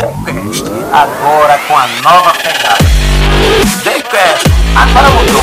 [0.00, 2.78] Decast, agora com a nova pegada.
[3.84, 5.42] Decast, agora mudou.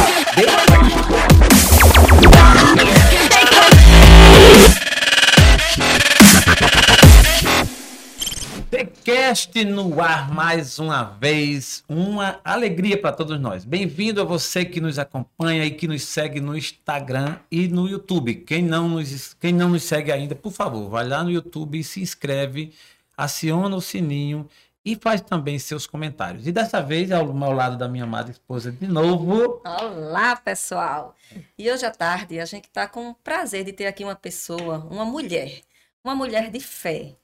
[8.71, 13.63] Decast no ar mais uma vez, uma alegria para todos nós.
[13.63, 18.33] Bem-vindo a você que nos acompanha e que nos segue no Instagram e no YouTube.
[18.33, 21.83] Quem não nos, quem não nos segue ainda, por favor, vai lá no YouTube e
[21.83, 22.73] se inscreve,
[23.17, 24.47] aciona o sininho
[24.85, 26.47] e faz também seus comentários.
[26.47, 29.61] E dessa vez, ao meu lado da minha amada esposa de novo.
[29.65, 31.13] Olá, pessoal!
[31.57, 34.87] E hoje à tarde a gente está com o prazer de ter aqui uma pessoa,
[34.89, 35.61] uma mulher,
[36.03, 37.17] uma mulher de fé,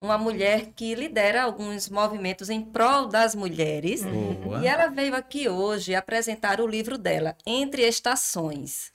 [0.00, 4.02] uma mulher que lidera alguns movimentos em prol das mulheres.
[4.02, 4.60] Boa.
[4.60, 8.90] E ela veio aqui hoje apresentar o livro dela, Entre Estações.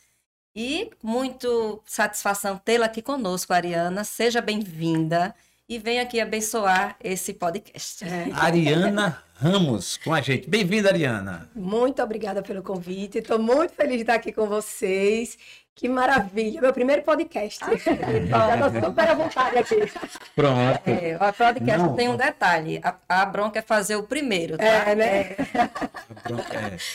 [0.54, 4.04] E muito satisfação tê-la aqui conosco, Ariana.
[4.04, 5.34] Seja bem-vinda
[5.70, 8.04] e venha aqui abençoar esse podcast.
[8.34, 10.50] Ariana Ramos com a gente.
[10.50, 11.50] Bem-vinda, Ariana.
[11.56, 13.20] Muito obrigada pelo convite.
[13.20, 15.38] Estou muito feliz de estar aqui com vocês.
[15.80, 16.60] Que maravilha!
[16.60, 17.64] Meu primeiro podcast.
[17.64, 19.90] Já estou super à vontade aqui.
[20.36, 20.82] Pronto.
[20.86, 21.96] É, o podcast Não.
[21.96, 22.82] tem um detalhe.
[22.84, 24.66] A, a bronca é fazer o primeiro, tá?
[24.66, 25.08] É, né?
[25.08, 25.38] É,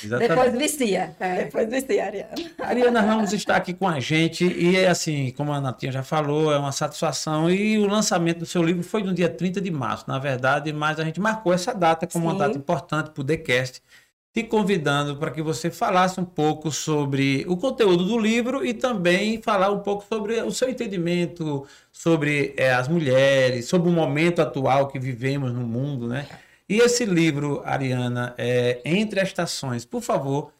[0.04, 0.28] exatamente.
[0.28, 1.16] Depois vicia.
[1.18, 1.44] É.
[1.44, 2.34] Depois vicia, Ariana.
[2.58, 6.52] Ariana Ramos está aqui com a gente e é assim, como a Natinha já falou,
[6.52, 7.50] é uma satisfação.
[7.50, 11.00] E o lançamento do seu livro foi no dia 30 de março, na verdade, mas
[11.00, 12.38] a gente marcou essa data como uma Sim.
[12.38, 13.80] data importante para o TheCast,
[14.34, 19.40] te convidando para que você falasse um pouco sobre o conteúdo do livro e também
[19.40, 24.88] falar um pouco sobre o seu entendimento sobre eh, as mulheres, sobre o momento atual
[24.88, 26.26] que vivemos no mundo, né?
[26.68, 30.50] E esse livro, Ariana, é Entre as Estações, por favor,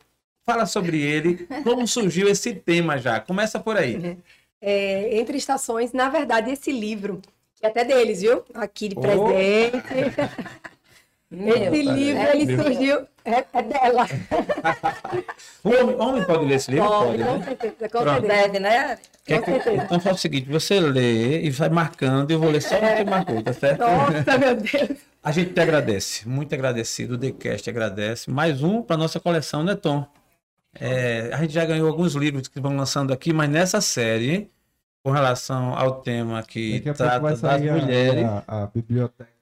[0.46, 3.18] fala sobre ele, como surgiu esse tema já.
[3.18, 4.16] Começa por aí.
[4.60, 7.20] É, Entre Estações, na verdade, esse livro,
[7.56, 8.44] que é até deles, viu?
[8.54, 9.00] Aqui de Oh.
[9.00, 9.82] presente.
[11.28, 12.62] Meu, Esse livro, é ele meu.
[12.62, 13.06] surgiu.
[13.24, 14.06] É, é dela.
[15.62, 16.86] O homem, homem pode ler esse livro?
[16.86, 17.88] Pode, com né?
[17.90, 18.20] com.
[18.20, 18.98] Deve, né?
[19.24, 22.80] Que- então faz o seguinte, você lê e vai marcando, eu vou ler só o
[22.80, 23.80] que marcou, tá certo?
[23.80, 24.98] Nossa, meu Deus.
[25.22, 28.30] A gente te agradece, muito agradecido, o TheCast agradece.
[28.30, 30.06] Mais um para nossa coleção, né, Tom?
[30.78, 34.50] É, a gente já ganhou alguns livros que vão lançando aqui, mas nessa série,
[35.02, 39.33] com relação ao tema que trata das mulheres, a, a biblioteca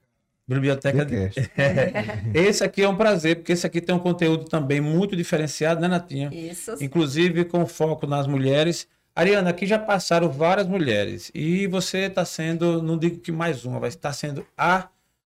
[0.47, 1.51] biblioteca cast.
[2.33, 5.87] Esse aqui é um prazer, porque esse aqui tem um conteúdo também muito diferenciado, né,
[5.87, 6.29] Natinha?
[6.33, 6.75] Isso.
[6.81, 8.87] Inclusive com foco nas mulheres.
[9.15, 13.79] Ariana, aqui já passaram várias mulheres e você está sendo, não digo que mais uma,
[13.79, 14.89] vai estar sendo a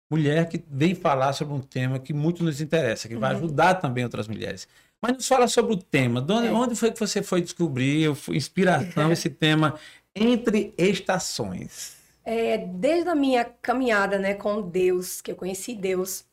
[0.09, 4.03] mulher que vem falar sobre um tema que muito nos interessa, que vai ajudar também
[4.05, 4.67] outras mulheres.
[5.01, 6.21] Mas nos fala sobre o tema.
[6.21, 6.51] De onde, É.
[6.51, 9.75] onde foi que você foi descobrir inspiração esse tema
[10.15, 11.97] entre estações?
[12.25, 16.25] É, desde a minha caminhada, né, com Deus, que eu conheci Deus,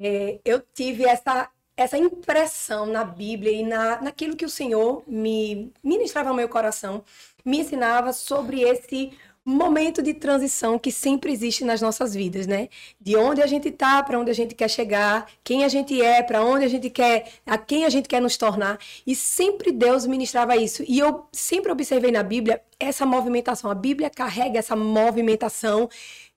[0.00, 5.72] é, eu tive essa, essa impressão na Bíblia e na, naquilo que o Senhor me
[5.82, 7.04] ministrava ao meu coração,
[7.44, 9.12] me ensinava sobre esse
[9.44, 12.68] momento de transição que sempre existe nas nossas vidas, né?
[13.00, 16.22] De onde a gente está, para onde a gente quer chegar, quem a gente é,
[16.22, 18.78] para onde a gente quer, a quem a gente quer nos tornar.
[19.06, 20.84] E sempre Deus ministrava isso.
[20.86, 23.70] E eu sempre observei na Bíblia essa movimentação.
[23.70, 25.88] A Bíblia carrega essa movimentação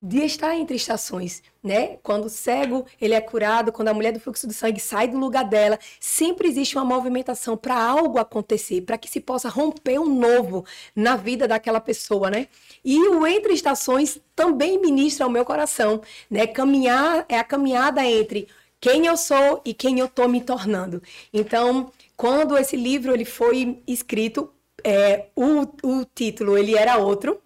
[0.01, 1.97] de estar entre estações, né?
[2.03, 5.17] Quando o cego ele é curado, quando a mulher do fluxo de sangue sai do
[5.17, 10.05] lugar dela, sempre existe uma movimentação para algo acontecer, para que se possa romper um
[10.05, 12.47] novo na vida daquela pessoa, né?
[12.83, 16.45] E o entre estações também ministra ao meu coração, né?
[16.45, 18.47] Caminhar é a caminhada entre
[18.79, 21.01] quem eu sou e quem eu tô me tornando.
[21.33, 24.51] Então, quando esse livro ele foi escrito,
[24.83, 27.41] é, o, o título ele era outro,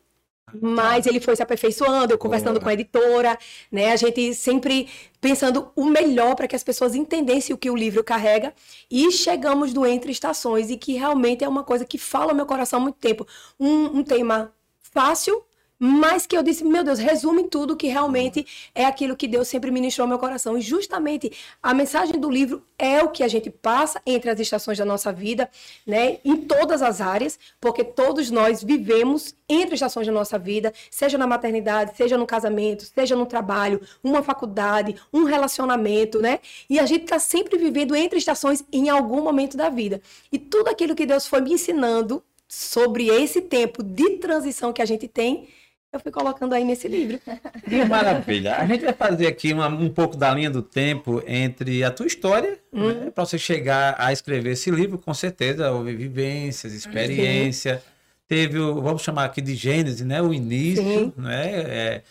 [0.61, 2.63] mas ele foi se aperfeiçoando, eu conversando Boa.
[2.63, 3.37] com a editora,
[3.71, 3.91] né?
[3.91, 4.87] A gente sempre
[5.21, 8.53] pensando o melhor para que as pessoas entendessem o que o livro carrega
[8.89, 12.45] e chegamos do Entre Estações e que realmente é uma coisa que fala ao meu
[12.45, 13.27] coração há muito tempo.
[13.59, 15.43] Um, um tema fácil,
[15.79, 18.45] mas que eu disse, meu Deus, resume tudo que realmente
[18.75, 20.57] é aquilo que Deus sempre ministrou ao meu coração.
[20.57, 21.31] E justamente
[21.63, 25.13] a mensagem do livro é o que a gente passa entre as estações da nossa
[25.13, 25.49] vida,
[25.87, 26.19] né?
[26.25, 31.25] Em todas as áreas, porque todos nós vivemos entre estações da nossa vida, seja na
[31.25, 36.39] maternidade, seja no casamento, seja no trabalho, uma faculdade, um relacionamento, né?
[36.69, 40.01] E a gente está sempre vivendo entre estações em algum momento da vida.
[40.29, 44.85] E tudo aquilo que Deus foi me ensinando sobre esse tempo de transição que a
[44.85, 45.47] gente tem,
[45.91, 47.19] eu fui colocando aí nesse livro.
[47.67, 48.55] Que maravilha.
[48.57, 52.05] A gente vai fazer aqui uma- um pouco da linha do tempo entre a tua
[52.05, 57.81] história, né, para você chegar a escrever esse livro, com certeza, houve vivências, experiência,
[58.27, 61.13] teve o, vamos chamar aqui de gênese, né, o início, Sim.
[61.17, 62.01] né, é,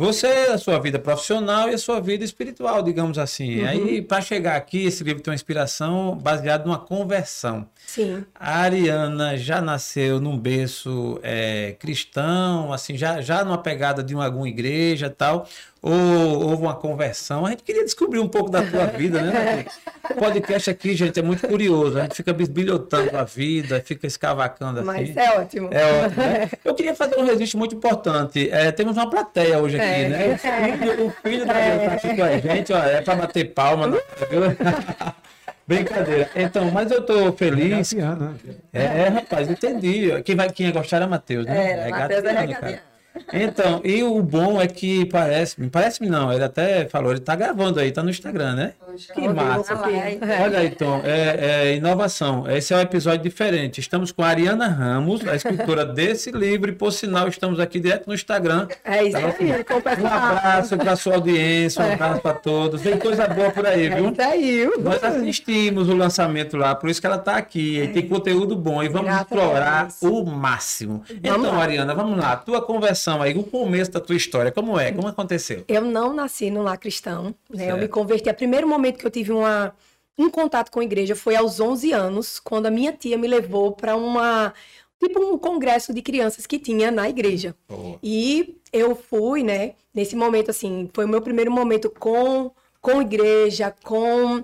[0.00, 3.60] Você, a sua vida profissional e a sua vida espiritual, digamos assim.
[3.60, 3.68] Uhum.
[3.68, 7.68] Aí, para chegar aqui, esse livro tem uma inspiração baseada numa conversão.
[7.86, 8.24] Sim.
[8.34, 14.24] A Ariana já nasceu num berço é, cristão, assim, já, já numa pegada de uma,
[14.24, 15.46] alguma igreja e tal,
[15.82, 15.92] ou
[16.50, 17.46] houve uma conversão.
[17.46, 19.56] A gente queria descobrir um pouco da tua vida, né?
[19.56, 19.80] Matheus?
[20.10, 21.96] O podcast aqui, gente, é muito curioso.
[21.96, 24.86] A gente fica bisbilhotando a vida, fica escavacando assim.
[24.86, 25.68] Mas é ótimo.
[25.70, 26.22] É ótimo.
[26.22, 26.50] Né?
[26.64, 28.50] Eu queria fazer um registro muito importante.
[28.50, 30.08] É, temos uma plateia hoje aqui, É.
[30.08, 30.34] né?
[30.34, 33.54] O filho, o filho da Ariana tá aqui com a gente, ó, é para bater
[33.54, 34.42] palma, não, viu?
[35.66, 36.28] Brincadeira.
[36.34, 37.92] Então, mas eu tô feliz.
[37.92, 38.34] Né?
[38.72, 40.20] É, é, rapaz, entendi.
[40.24, 41.72] Quem, vai, quem ia gostar era Matheus, né?
[41.72, 42.89] Era, Matheus é gateando, regateando.
[43.32, 47.78] Então, e o bom é que parece-me, parece-me não, ele até falou, ele tá gravando
[47.80, 48.72] aí, tá no Instagram, né?
[49.14, 49.74] Que massa.
[50.42, 52.50] Olha aí, Tom, é, é inovação.
[52.50, 53.78] Esse é um episódio diferente.
[53.80, 58.06] Estamos com a Ariana Ramos, a escritora desse livro, e por sinal, estamos aqui direto
[58.08, 58.66] no Instagram.
[58.84, 59.64] É isso aí,
[60.02, 62.82] Um abraço para sua audiência, um abraço para todos.
[62.82, 64.10] Tem coisa boa por aí, É viu?
[64.10, 64.70] isso aí.
[64.80, 67.78] Nós assistimos o lançamento lá, por isso que ela está aqui.
[67.80, 71.02] E tem conteúdo bom e vamos Graças explorar o máximo.
[71.22, 71.62] então, lá.
[71.62, 72.36] Ariana, vamos lá.
[72.36, 74.92] Tua conversão aí, o começo da tua história, como é?
[74.92, 75.64] Como aconteceu?
[75.66, 77.70] Eu não nasci no lar cristão, né?
[77.70, 78.28] Eu me converti.
[78.28, 79.74] O primeiro momento que eu tive uma,
[80.18, 83.72] um contato com a igreja foi aos 11 anos, quando a minha tia me levou
[83.72, 84.52] para uma
[85.02, 87.56] tipo um congresso de crianças que tinha na igreja.
[87.66, 87.98] Boa.
[88.02, 89.72] E eu fui, né?
[89.94, 94.42] Nesse momento assim, foi o meu primeiro momento com com igreja, com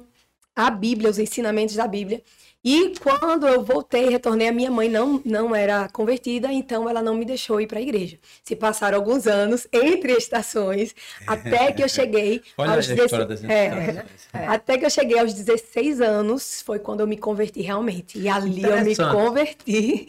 [0.54, 2.22] a Bíblia, os ensinamentos da Bíblia.
[2.68, 7.14] E quando eu voltei, retornei, a minha mãe não, não era convertida, então ela não
[7.14, 8.18] me deixou ir para a igreja.
[8.42, 10.92] Se passaram alguns anos, entre estações,
[11.28, 14.48] até que eu cheguei Olha aos a 16 história das é, estações.
[14.48, 18.18] Até que eu cheguei aos 16 anos, foi quando eu me converti realmente.
[18.18, 20.08] E ali eu me converti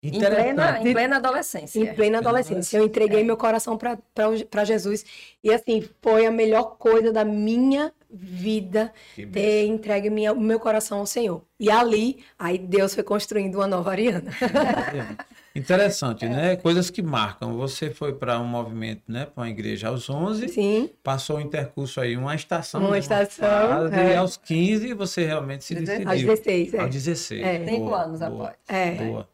[0.00, 1.80] Em plena, em plena adolescência.
[1.80, 2.78] em plena adolescência.
[2.78, 5.04] Eu entreguei meu coração para Jesus.
[5.42, 10.60] E assim, foi a melhor coisa da minha vida Que ter entregue minha, o meu
[10.60, 11.42] coração ao Senhor.
[11.58, 14.30] E ali, aí Deus foi construindo uma nova Ariana.
[15.54, 16.28] Interessante, É.
[16.28, 16.56] né?
[16.56, 17.56] Coisas que marcam.
[17.56, 19.26] Você foi para um movimento, né?
[19.26, 22.80] Para uma igreja aos 11, Sim, passou o intercurso aí, uma estação.
[22.80, 24.12] Uma né, estação, fase, é.
[24.12, 26.08] E aos 15 você realmente se decidiu.
[26.08, 26.74] aos 16.
[26.74, 26.80] É.
[26.80, 27.42] Aos 16.
[27.42, 27.64] É.
[27.66, 28.56] Cinco Boa, anos boa, após.
[28.68, 28.90] É.
[28.94, 29.28] Boa.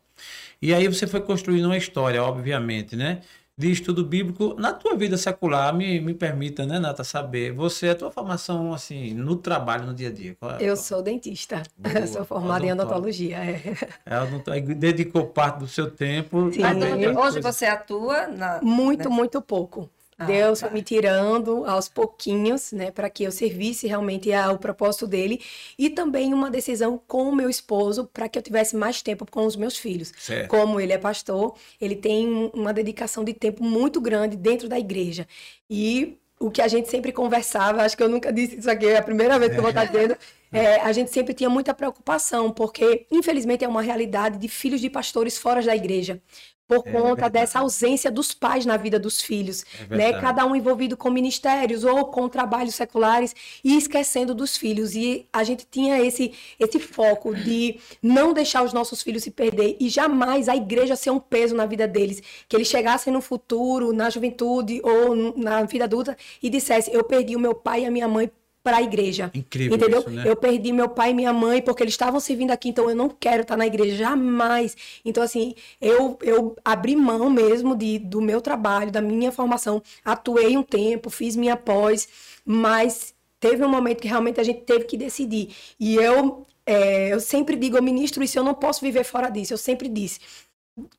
[0.61, 3.21] E aí você foi construindo uma história, obviamente, né?
[3.57, 4.55] De estudo bíblico.
[4.59, 7.53] Na tua vida secular, me, me permita, né, Nata, saber.
[7.53, 10.37] Você, a tua formação, assim, no trabalho, no dia a dia.
[10.41, 10.57] Qual é?
[10.61, 11.63] Eu sou dentista.
[11.79, 13.37] Boa, sou formada em odontologia.
[13.37, 13.63] É.
[14.05, 16.51] Ela não tá- dedicou parte do seu tempo.
[16.53, 16.63] Sim.
[16.63, 18.61] Mas outras hoje você atua na.
[18.61, 19.15] Muito, né?
[19.15, 19.89] muito pouco.
[20.19, 20.67] Ah, Deus tá.
[20.67, 25.41] foi me tirando aos pouquinhos, né, para que eu servisse realmente ao propósito dele
[25.79, 29.45] e também uma decisão com o meu esposo para que eu tivesse mais tempo com
[29.45, 30.13] os meus filhos.
[30.19, 30.49] Certo.
[30.49, 34.79] Como ele é pastor, ele tem um- uma dedicação de tempo muito grande dentro da
[34.79, 35.27] igreja.
[35.69, 38.99] E o que a gente sempre conversava, acho que eu nunca disse isso aqui, é
[38.99, 40.17] a primeira vez que eu vou estar dizendo,
[40.53, 44.89] é, a gente sempre tinha muita preocupação, porque infelizmente é uma realidade de filhos de
[44.91, 46.23] pastores fora da igreja.
[46.67, 47.33] Por É conta verdade.
[47.33, 50.15] dessa ausência dos pais na vida dos filhos, É né?
[50.15, 54.95] Cada um envolvido com ministérios ou com trabalhos seculares e esquecendo dos filhos.
[54.95, 59.77] E a gente tinha esse, esse foco de não deixar os nossos filhos se perder
[59.79, 62.23] e jamais a igreja ser um peso na vida deles.
[62.49, 67.37] Que eles chegassem no futuro, na juventude ou na vida adulta e dissessem: Eu perdi
[67.37, 68.31] o meu pai e a minha mãe
[68.65, 69.31] para a igreja.
[69.35, 70.01] Incrível Entendeu?
[70.01, 70.23] isso, né?
[70.27, 73.11] Eu perdi meu pai e minha mãe porque eles estavam servindo aqui, então eu não
[73.11, 74.75] quero estar na igreja jamais.
[75.05, 79.83] Então, assim, eu, eu abri mão mesmo de, do meu trabalho, da minha formação.
[80.03, 82.09] Atuei um tempo, fiz minha pós,
[82.43, 85.55] mas teve um momento que realmente a gente teve que decidir.
[85.79, 89.53] E eu, é, eu sempre digo, eu ministro isso, eu não posso viver fora disso.
[89.53, 90.21] Eu sempre disse.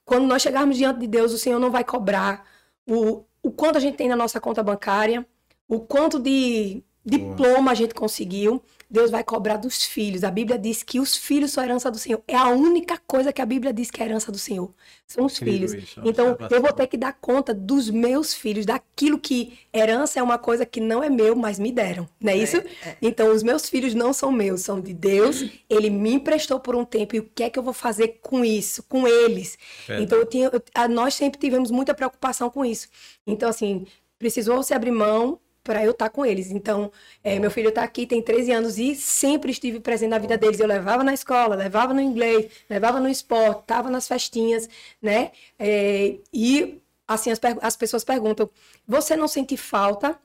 [0.06, 2.46] Quando nós chegarmos diante de Deus, o Senhor não vai cobrar
[2.88, 5.25] o, o quanto a gente tem na nossa conta bancária,
[5.68, 8.62] o quanto de diploma a gente conseguiu.
[8.88, 10.24] Deus vai cobrar dos filhos.
[10.24, 12.22] A Bíblia diz que os filhos são a herança do Senhor.
[12.28, 14.72] É a única coisa que a Bíblia diz que é a herança do Senhor.
[15.08, 15.84] São os Incrível filhos.
[15.84, 20.20] isso, é então, eu vou ter que dar conta dos meus filhos, daquilo que herança
[20.20, 22.08] é uma coisa que não é meu, mas me deram.
[22.22, 22.62] Não é isso?
[23.02, 25.44] Então, os meus filhos não são meus, são de Deus.
[25.68, 28.46] Ele me emprestou por um tempo e o que é que eu vou fazer com
[28.46, 29.58] isso, com eles?
[29.88, 30.04] Verdade.
[30.06, 32.88] Então, eu tinha, eu- a- nós sempre tivemos muita preocupação com isso.
[33.26, 33.86] Então, assim,
[34.20, 36.51] precisou se abrir mão para eu estar com eles.
[36.51, 36.91] Então,
[37.24, 40.60] é, meu filho está aqui, tem 13 anos e sempre estive presente na vida deles.
[40.60, 44.69] Eu levava na escola, levava no inglês, levava no esporte, estava nas festinhas,
[45.01, 45.31] né?
[45.57, 48.48] É, e, assim, as, as pessoas perguntam,
[48.88, 50.17] você não sente falta?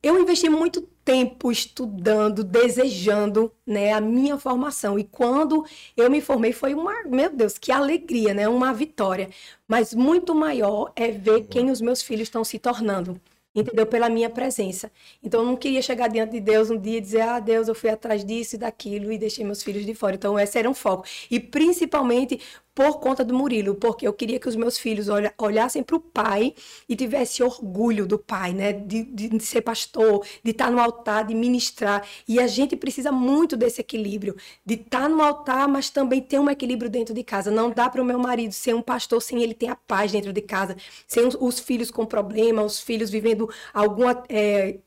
[0.00, 4.98] Eu investi muito tempo estudando, desejando, né, a minha formação.
[4.98, 5.64] E quando
[5.96, 9.30] eu me formei foi uma, meu Deus, que alegria, né, uma vitória.
[9.66, 13.20] Mas muito maior é ver quem os meus filhos estão se tornando.
[13.54, 13.86] Entendeu?
[13.86, 14.90] Pela minha presença.
[15.22, 17.74] Então eu não queria chegar diante de Deus um dia e dizer, ah, Deus, eu
[17.74, 20.14] fui atrás disso e daquilo e deixei meus filhos de fora.
[20.16, 21.04] Então esse era um foco.
[21.30, 22.40] E principalmente
[22.74, 26.00] por conta do Murilo, porque eu queria que os meus filhos olha, olhassem para o
[26.00, 26.54] pai
[26.88, 28.72] e tivessem orgulho do pai, né?
[28.72, 32.06] De, de, ser pastor, de estar no altar, de ministrar.
[32.26, 36.50] E a gente precisa muito desse equilíbrio, de estar no altar, mas também ter um
[36.50, 37.50] equilíbrio dentro de casa.
[37.50, 40.32] Não dá para o meu marido ser um pastor sem ele ter a paz dentro
[40.32, 40.76] de casa,
[41.06, 44.24] sem os, os filhos com problema, os filhos vivendo alguma.
[44.28, 44.78] É,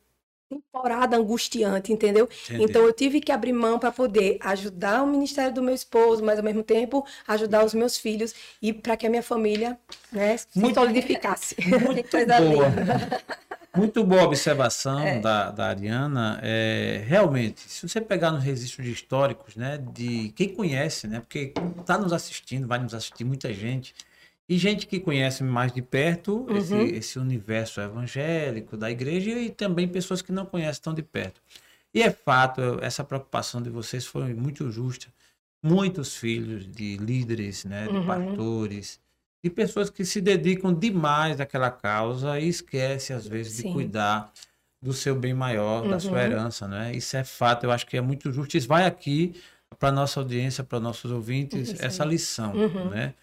[0.50, 2.30] temporada angustiante, entendeu?
[2.46, 2.64] Entendi.
[2.64, 6.40] Então eu tive que abrir mão para poder ajudar o ministério do meu esposo, mas
[6.40, 9.78] ao mesmo tempo ajudar os meus filhos e para que a minha família,
[10.12, 11.56] né, se muito, solidificasse.
[11.86, 12.74] Muito boa.
[13.76, 15.20] Muito boa observação é.
[15.20, 16.40] da, da Ariana.
[16.42, 21.98] É, realmente, se você pegar nos registros históricos, né, de quem conhece, né, porque está
[21.98, 23.94] nos assistindo, vai nos assistir muita gente,
[24.50, 26.58] e gente que conhece mais de perto uhum.
[26.58, 31.42] esse, esse, universo evangélico da igreja e também pessoas que não conhecem tão de perto.
[31.94, 35.08] E é fato, essa preocupação de vocês foi muito justa.
[35.62, 38.06] Muitos filhos de líderes, né, de uhum.
[38.06, 39.00] pastores,
[39.44, 43.68] de pessoas que se dedicam demais àquela causa e esquecem, às vezes, Sim.
[43.68, 44.32] de cuidar
[44.82, 45.90] do seu bem maior, uhum.
[45.90, 46.18] da sua uhum.
[46.20, 46.68] herança.
[46.68, 46.96] Né?
[46.96, 48.56] Isso é fato, eu acho que é muito justo.
[48.56, 49.34] Isso vai aqui
[49.80, 52.54] para nossa audiência, para nossos ouvintes, essa lição.
[52.54, 52.90] Uhum.
[52.90, 53.14] Né?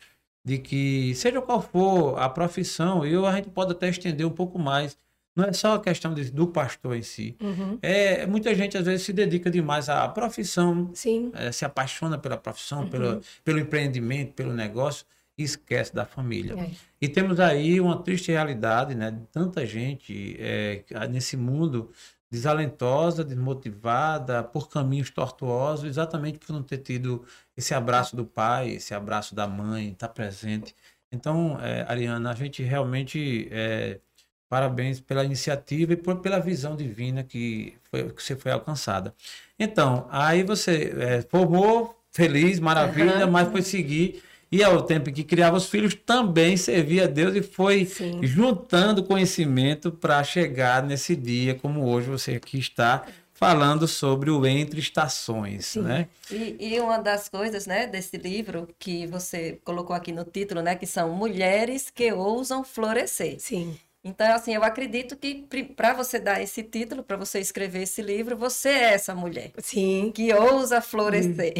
[0.44, 4.58] De que, seja qual for a profissão, e a gente pode até estender um pouco
[4.58, 4.96] mais.
[5.34, 7.36] Não é só a questão de, do pastor em si.
[7.42, 7.78] Uhum.
[7.82, 10.92] É, muita gente às vezes se dedica demais à profissão,
[11.34, 12.88] é, se apaixona pela profissão, uhum.
[12.88, 15.04] pelo, pelo empreendimento, pelo negócio
[15.36, 16.54] e esquece da família.
[16.56, 16.70] É.
[17.00, 19.10] E temos aí uma triste realidade, né?
[19.10, 21.90] De tanta gente é, nesse mundo
[22.34, 27.24] desalentosa, desmotivada, por caminhos tortuosos, exatamente por não ter tido
[27.56, 30.74] esse abraço do pai, esse abraço da mãe, estar tá presente.
[31.12, 34.00] Então, é, Ariana, a gente realmente é,
[34.48, 39.14] parabéns pela iniciativa e por, pela visão divina que, foi, que você foi alcançada.
[39.56, 43.30] Então, aí você é, formou, feliz, maravilha, uhum.
[43.30, 44.22] mas foi seguir
[44.54, 48.20] e ao tempo que criava os filhos também servia a Deus e foi Sim.
[48.22, 54.78] juntando conhecimento para chegar nesse dia como hoje você aqui está falando sobre o entre
[54.78, 55.82] estações, Sim.
[55.82, 56.08] né?
[56.30, 60.76] E, e, uma das coisas, né, desse livro que você colocou aqui no título, né,
[60.76, 63.40] que são mulheres que ousam florescer.
[63.40, 63.76] Sim.
[64.04, 68.36] Então, assim, eu acredito que para você dar esse título, para você escrever esse livro,
[68.36, 69.52] você é essa mulher.
[69.58, 70.12] Sim.
[70.14, 71.54] Que ousa florescer.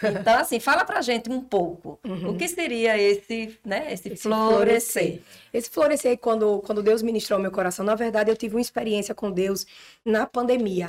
[0.00, 0.10] Uhum.
[0.20, 1.98] Então, assim, fala pra gente um pouco.
[2.06, 2.30] Uhum.
[2.30, 5.02] O que seria esse, né, esse, esse florescer?
[5.02, 5.22] florescer?
[5.52, 9.30] Esse florescer, quando, quando Deus ministrou meu coração, na verdade, eu tive uma experiência com
[9.30, 9.66] Deus
[10.04, 10.88] na pandemia.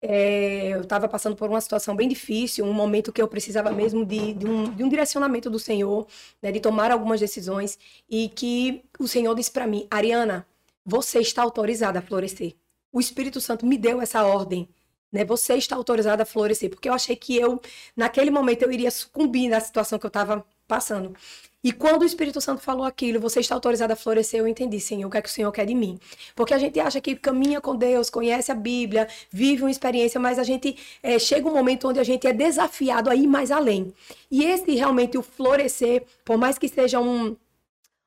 [0.00, 4.06] É, eu estava passando por uma situação bem difícil, um momento que eu precisava mesmo
[4.06, 6.06] de, de, um, de um, direcionamento do Senhor,
[6.40, 7.76] né, de tomar algumas decisões,
[8.08, 10.46] e que o Senhor disse para mim: Ariana,
[10.84, 12.54] você está autorizada a florescer.
[12.92, 14.68] O Espírito Santo me deu essa ordem.
[15.10, 17.60] Né, você está autorizada a florescer, porque eu achei que eu,
[17.96, 21.14] naquele momento, eu iria sucumbir na situação que eu estava passando.
[21.62, 25.08] E quando o Espírito Santo falou aquilo, você está autorizado a florescer, eu entendi, Senhor,
[25.08, 25.98] o que é que o Senhor quer de mim.
[26.36, 30.38] Porque a gente acha que caminha com Deus, conhece a Bíblia, vive uma experiência, mas
[30.38, 33.92] a gente é, chega um momento onde a gente é desafiado a ir mais além.
[34.30, 37.36] E esse realmente, o florescer, por mais que seja um,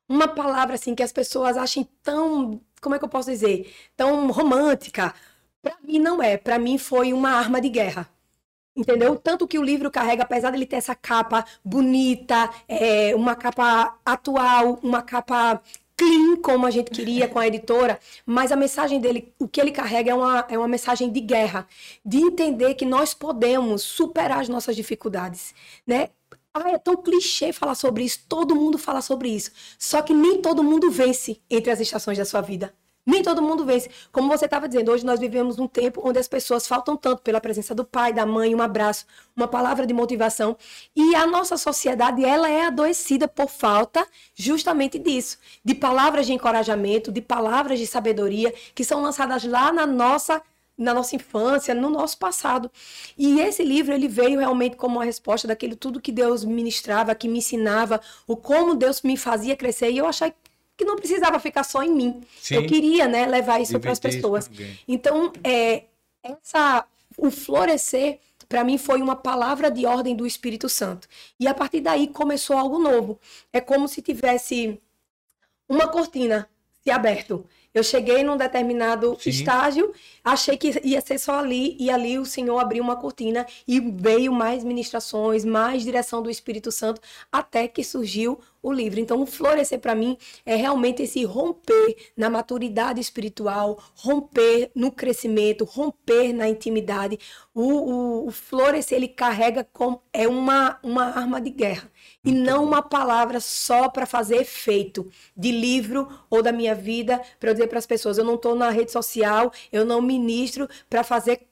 [0.08, 4.30] uma palavra assim que as pessoas achem tão, como é que eu posso dizer, tão
[4.30, 5.14] romântica,
[5.60, 6.36] para mim não é.
[6.38, 8.08] Para mim foi uma arma de guerra.
[8.74, 9.16] Entendeu?
[9.16, 14.78] Tanto que o livro carrega, apesar dele ter essa capa bonita, é, uma capa atual,
[14.82, 15.60] uma capa
[15.94, 19.70] clean, como a gente queria com a editora, mas a mensagem dele, o que ele
[19.72, 21.66] carrega é uma, é uma mensagem de guerra,
[22.04, 25.54] de entender que nós podemos superar as nossas dificuldades,
[25.86, 26.10] né?
[26.54, 29.50] Ah, é tão clichê falar sobre isso, todo mundo fala sobre isso.
[29.78, 32.74] Só que nem todo mundo vence entre as estações da sua vida.
[33.04, 33.90] Nem todo mundo vence.
[34.12, 37.40] Como você estava dizendo, hoje nós vivemos num tempo onde as pessoas faltam tanto pela
[37.40, 39.06] presença do pai, da mãe, um abraço,
[39.36, 40.56] uma palavra de motivação.
[40.94, 45.38] E a nossa sociedade, ela é adoecida por falta justamente disso.
[45.64, 50.40] De palavras de encorajamento, de palavras de sabedoria, que são lançadas lá na nossa
[50.76, 52.70] na nossa infância, no nosso passado.
[53.16, 57.28] E esse livro ele veio realmente como uma resposta daquilo tudo que Deus ministrava, que
[57.28, 59.90] me ensinava, o como Deus me fazia crescer.
[59.90, 60.32] E eu achei
[60.82, 62.20] que não precisava ficar só em mim.
[62.40, 62.56] Sim.
[62.56, 64.50] Eu queria, né, levar isso para as pessoas.
[64.86, 65.84] Então, é,
[66.22, 66.84] essa,
[67.16, 71.08] o florescer para mim foi uma palavra de ordem do Espírito Santo.
[71.38, 73.18] E a partir daí começou algo novo.
[73.52, 74.80] É como se tivesse
[75.68, 76.48] uma cortina
[76.82, 77.46] se aberto.
[77.74, 79.30] Eu cheguei num determinado Sim.
[79.30, 83.80] estágio, achei que ia ser só ali, e ali o Senhor abriu uma cortina e
[83.80, 87.00] veio mais ministrações, mais direção do Espírito Santo,
[87.30, 89.00] até que surgiu o livro.
[89.00, 95.64] Então, o florescer para mim é realmente esse romper na maturidade espiritual, romper no crescimento,
[95.64, 97.18] romper na intimidade.
[97.54, 101.91] O, o, o florescer ele carrega como é uma, uma arma de guerra
[102.24, 107.50] e não uma palavra só para fazer efeito de livro ou da minha vida para
[107.50, 111.02] eu dizer para as pessoas eu não estou na rede social, eu não ministro para
[111.02, 111.46] fazer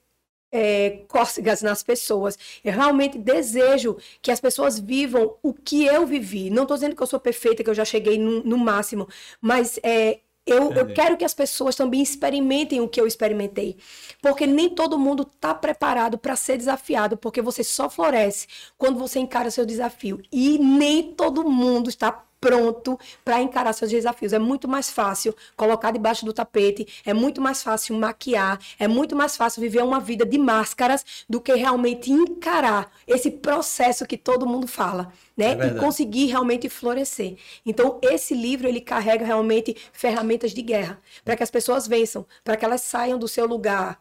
[0.52, 2.38] é, cócegas nas pessoas.
[2.64, 6.50] Eu realmente desejo que as pessoas vivam o que eu vivi.
[6.50, 9.08] Não estou dizendo que eu sou perfeita, que eu já cheguei no, no máximo,
[9.40, 13.76] mas é, eu, eu, quero que as pessoas também experimentem o que eu experimentei.
[14.20, 19.18] Porque nem todo mundo está preparado para ser desafiado, porque você só floresce quando você
[19.20, 20.20] encara seu desafio.
[20.32, 24.32] E nem todo mundo está pronto para encarar seus desafios.
[24.32, 29.14] É muito mais fácil colocar debaixo do tapete, é muito mais fácil maquiar, é muito
[29.14, 34.46] mais fácil viver uma vida de máscaras do que realmente encarar esse processo que todo
[34.46, 35.52] mundo fala, né?
[35.52, 37.36] É e conseguir realmente florescer.
[37.64, 42.56] Então, esse livro ele carrega realmente ferramentas de guerra para que as pessoas vençam, para
[42.56, 44.00] que elas saiam do seu lugar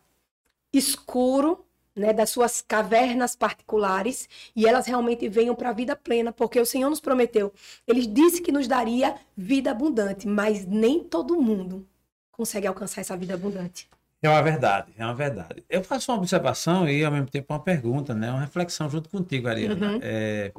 [0.72, 1.65] escuro
[2.00, 6.65] né, das suas cavernas particulares e elas realmente venham para a vida plena, porque o
[6.65, 7.53] Senhor nos prometeu.
[7.88, 11.86] Ele disse que nos daria vida abundante, mas nem todo mundo
[12.32, 13.89] consegue alcançar essa vida abundante.
[14.22, 15.63] É uma verdade, é uma verdade.
[15.70, 19.48] Eu faço uma observação e ao mesmo tempo uma pergunta, né, uma reflexão junto contigo,
[19.48, 19.75] Ariana.
[19.75, 20.00] Uhum.
[20.01, 20.51] É,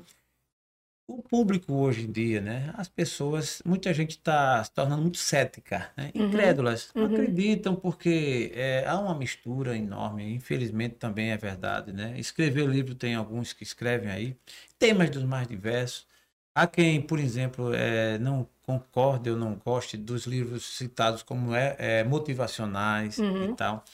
[1.19, 2.73] o público hoje em dia, né?
[2.77, 6.11] As pessoas, muita gente está se tornando muito cética, né?
[6.15, 6.27] Uhum.
[6.27, 7.03] incrédulas, uhum.
[7.03, 10.35] não acreditam porque é, há uma mistura enorme.
[10.35, 12.15] Infelizmente também é verdade, né?
[12.19, 14.37] Escrever o livro tem alguns que escrevem aí
[14.79, 16.07] temas dos mais diversos.
[16.55, 21.77] Há quem, por exemplo, é, não concorde ou não goste dos livros citados como é,
[21.79, 23.51] é motivacionais uhum.
[23.51, 23.85] e tal.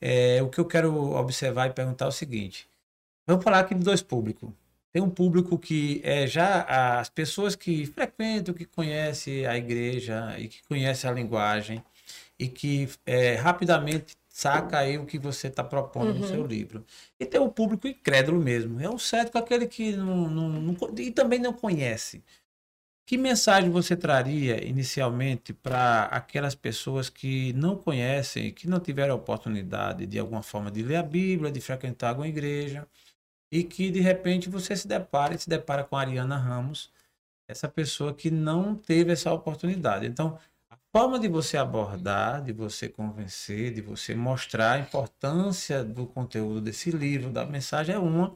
[0.00, 2.68] É, o que eu quero observar e perguntar é o seguinte:
[3.26, 4.50] vamos falar aqui de dois públicos
[4.94, 6.62] tem um público que é já
[7.00, 11.82] as pessoas que frequentam, que conhecem a igreja e que conhecem a linguagem
[12.38, 16.18] e que é, rapidamente saca aí o que você está propondo uhum.
[16.20, 16.86] no seu livro.
[17.18, 18.80] E tem o um público incrédulo mesmo.
[18.80, 22.22] É um cético aquele que não, não, não, e também não conhece.
[23.04, 29.16] Que mensagem você traria inicialmente para aquelas pessoas que não conhecem, que não tiveram a
[29.16, 32.86] oportunidade de alguma forma de ler a Bíblia, de frequentar alguma igreja?
[33.54, 36.90] E que de repente você se depara e se depara com a Ariana Ramos,
[37.46, 40.06] essa pessoa que não teve essa oportunidade.
[40.06, 40.36] Então,
[40.68, 46.60] a forma de você abordar, de você convencer, de você mostrar a importância do conteúdo
[46.60, 48.34] desse livro, da mensagem é uma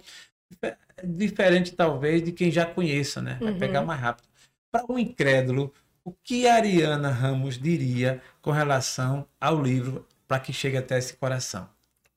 [1.02, 3.38] diferente talvez de quem já conheça, né?
[3.40, 3.58] Vai uhum.
[3.58, 4.28] pegar mais rápido.
[4.70, 10.52] Para um incrédulo, o que a Ariana Ramos diria com relação ao livro para que
[10.52, 11.68] chegue até esse coração?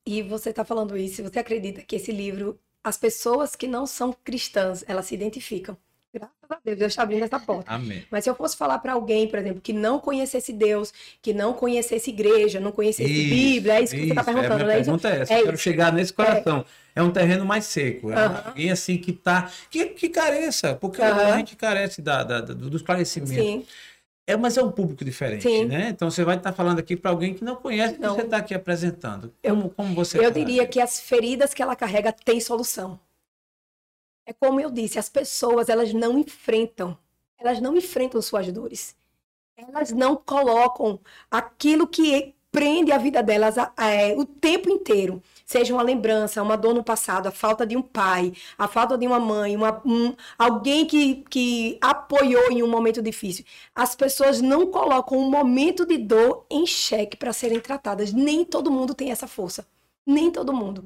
[0.06, 4.14] E você está falando isso, você acredita que esse livro as pessoas que não são
[4.24, 5.76] cristãs, elas se identificam.
[6.14, 7.72] Graças a Deus, Deus está abrindo essa porta.
[7.72, 8.04] Amém.
[8.10, 10.92] Mas se eu fosse falar para alguém, por exemplo, que não conhecesse Deus,
[11.22, 14.70] que não conhecesse igreja, não conhecesse isso, Bíblia, é isso que isso, você está perguntando,
[14.70, 15.32] é, a pergunta é essa.
[15.32, 16.66] É eu quero chegar nesse coração.
[16.94, 17.00] É.
[17.00, 17.02] é.
[17.02, 18.12] um terreno mais seco.
[18.12, 18.36] É uhum.
[18.44, 19.50] alguém assim que tá.
[19.70, 21.08] Que, que careça, porque uhum.
[21.08, 23.32] a gente carece da, da, do esclarecimento.
[23.32, 23.64] Sim.
[24.26, 25.64] É, mas é um público diferente, Sim.
[25.64, 25.88] né?
[25.88, 28.36] Então você vai estar falando aqui para alguém que não conhece o que você está
[28.36, 29.34] aqui apresentando.
[29.42, 33.00] Como, como você Eu diria que as feridas que ela carrega têm solução.
[34.24, 36.96] É como eu disse, as pessoas elas não enfrentam,
[37.36, 38.94] elas não enfrentam suas dores.
[39.56, 45.22] Elas não colocam aquilo que prende a vida delas a, a, é, o tempo inteiro
[45.44, 49.06] seja uma lembrança, uma dor no passado, a falta de um pai, a falta de
[49.06, 53.44] uma mãe, uma, um, alguém que, que apoiou em um momento difícil.
[53.74, 58.12] As pessoas não colocam um momento de dor em xeque para serem tratadas.
[58.12, 59.66] Nem todo mundo tem essa força.
[60.06, 60.84] Nem todo mundo.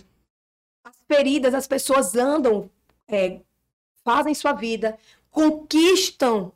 [0.85, 2.71] As feridas, as pessoas andam,
[3.09, 3.41] é,
[4.05, 4.99] fazem sua vida,
[5.31, 6.53] conquistam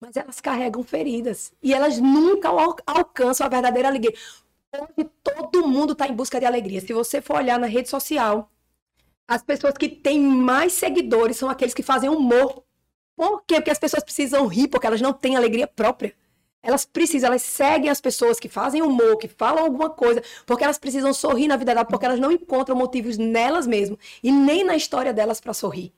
[0.00, 2.48] mas elas carregam feridas e elas nunca
[2.86, 4.14] alcançam a verdadeira alegria.
[4.74, 6.80] Hoje todo mundo está em busca de alegria.
[6.80, 8.50] Se você for olhar na rede social,
[9.26, 12.64] as pessoas que têm mais seguidores são aqueles que fazem humor.
[13.16, 13.56] Por quê?
[13.56, 16.14] Porque as pessoas precisam rir, porque elas não têm alegria própria.
[16.62, 20.78] Elas precisam, elas seguem as pessoas que fazem humor, que falam alguma coisa, porque elas
[20.78, 24.76] precisam sorrir na vida delas, porque elas não encontram motivos nelas mesmas e nem na
[24.76, 25.92] história delas para sorrir.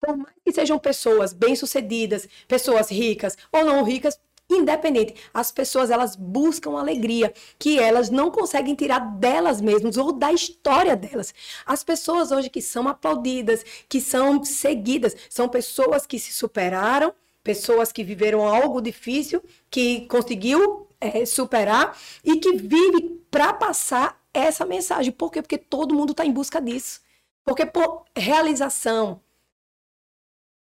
[0.00, 4.18] Por mais que sejam pessoas bem-sucedidas, pessoas ricas ou não ricas,
[4.54, 5.14] independente.
[5.32, 10.96] As pessoas elas buscam alegria que elas não conseguem tirar delas mesmas ou da história
[10.96, 11.32] delas.
[11.64, 17.92] As pessoas hoje que são aplaudidas, que são seguidas, são pessoas que se superaram, pessoas
[17.92, 25.12] que viveram algo difícil, que conseguiu é, superar e que vive para passar essa mensagem.
[25.12, 25.42] Por quê?
[25.42, 27.00] Porque todo mundo está em busca disso.
[27.44, 29.20] Porque por realização,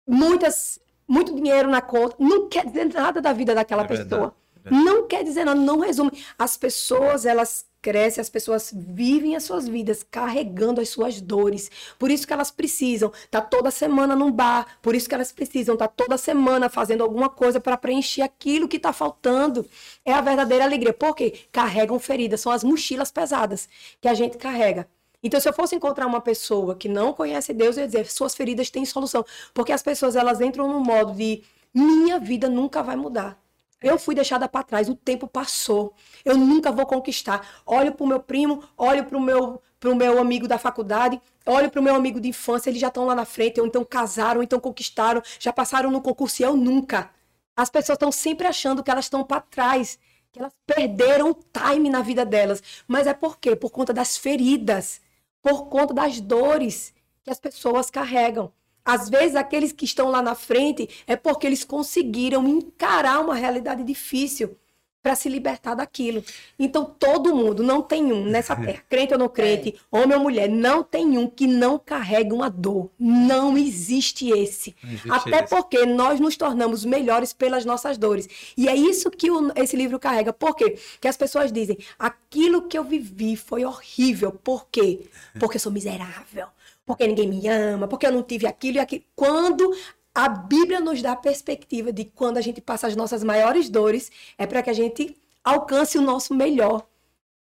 [0.07, 4.35] muitas muito dinheiro na conta, não quer dizer nada da vida daquela É pessoa.
[4.65, 4.85] é verdade.
[4.85, 6.11] Não quer dizer nada, não resume.
[6.37, 11.69] As pessoas, elas crescem, as pessoas vivem as suas vidas carregando as suas dores.
[11.99, 15.75] Por isso que elas precisam estar toda semana num bar, por isso que elas precisam
[15.75, 19.69] estar toda semana fazendo alguma coisa para preencher aquilo que está faltando.
[20.03, 20.93] É a verdadeira alegria.
[20.93, 21.41] Por quê?
[21.51, 23.69] Carregam feridas, são as mochilas pesadas
[24.01, 24.87] que a gente carrega.
[25.25, 28.35] Então, se eu fosse encontrar uma pessoa que não conhece Deus, eu ia dizer, suas
[28.35, 29.25] feridas têm solução.
[29.55, 31.41] Porque as pessoas, elas entram no modo de,
[31.73, 33.35] minha vida nunca vai mudar.
[33.81, 35.95] Eu fui deixada para trás, o tempo passou.
[36.23, 37.63] Eu nunca vou conquistar.
[37.65, 41.71] Olho para o meu primo, olho para o meu, pro meu amigo da faculdade, olho
[41.71, 44.41] para o meu amigo de infância, eles já estão lá na frente, ou então casaram,
[44.41, 47.09] ou então conquistaram, já passaram no concurso e eu nunca.
[47.57, 49.97] As pessoas estão sempre achando que elas estão para trás,
[50.31, 52.61] que elas perderam o time na vida delas.
[52.87, 53.55] Mas é por quê?
[53.55, 55.01] Por conta das feridas,
[55.45, 56.91] por conta das dores
[57.23, 58.51] que as pessoas carregam.
[58.83, 63.83] Às vezes, aqueles que estão lá na frente é porque eles conseguiram encarar uma realidade
[63.83, 64.57] difícil
[65.05, 66.23] para se libertar daquilo.
[66.57, 70.49] Então, todo mundo, não tem um nessa terra, crente ou não crente, homem ou mulher,
[70.49, 72.89] não tem um que não carregue uma dor.
[72.97, 74.75] Não existe esse.
[74.83, 75.49] Não existe Até esse.
[75.55, 78.27] porque nós nos tornamos melhores pelas nossas dores.
[78.57, 80.33] E é isso que o- esse livro carrega.
[80.33, 80.75] Por quê?
[80.99, 84.31] Que as pessoas dizem: aquilo que eu vivi foi horrível.
[84.31, 85.05] Por quê?
[85.39, 86.47] Porque eu sou miserável.
[86.83, 87.87] Porque ninguém me ama.
[87.87, 89.03] Porque eu não tive aquilo e aquilo.
[89.15, 89.71] Quando
[90.15, 94.09] a Bíblia nos dá a perspectiva de quando a gente passa as nossas maiores dores,
[94.37, 96.87] é para que a gente alcance o nosso melhor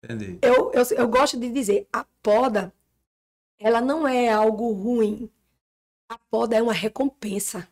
[0.03, 0.39] Entendi.
[0.41, 2.73] eu, eu, eu gosto de dizer, a poda,
[3.59, 5.29] ela não é algo ruim.
[6.09, 7.67] A poda é uma recompensa.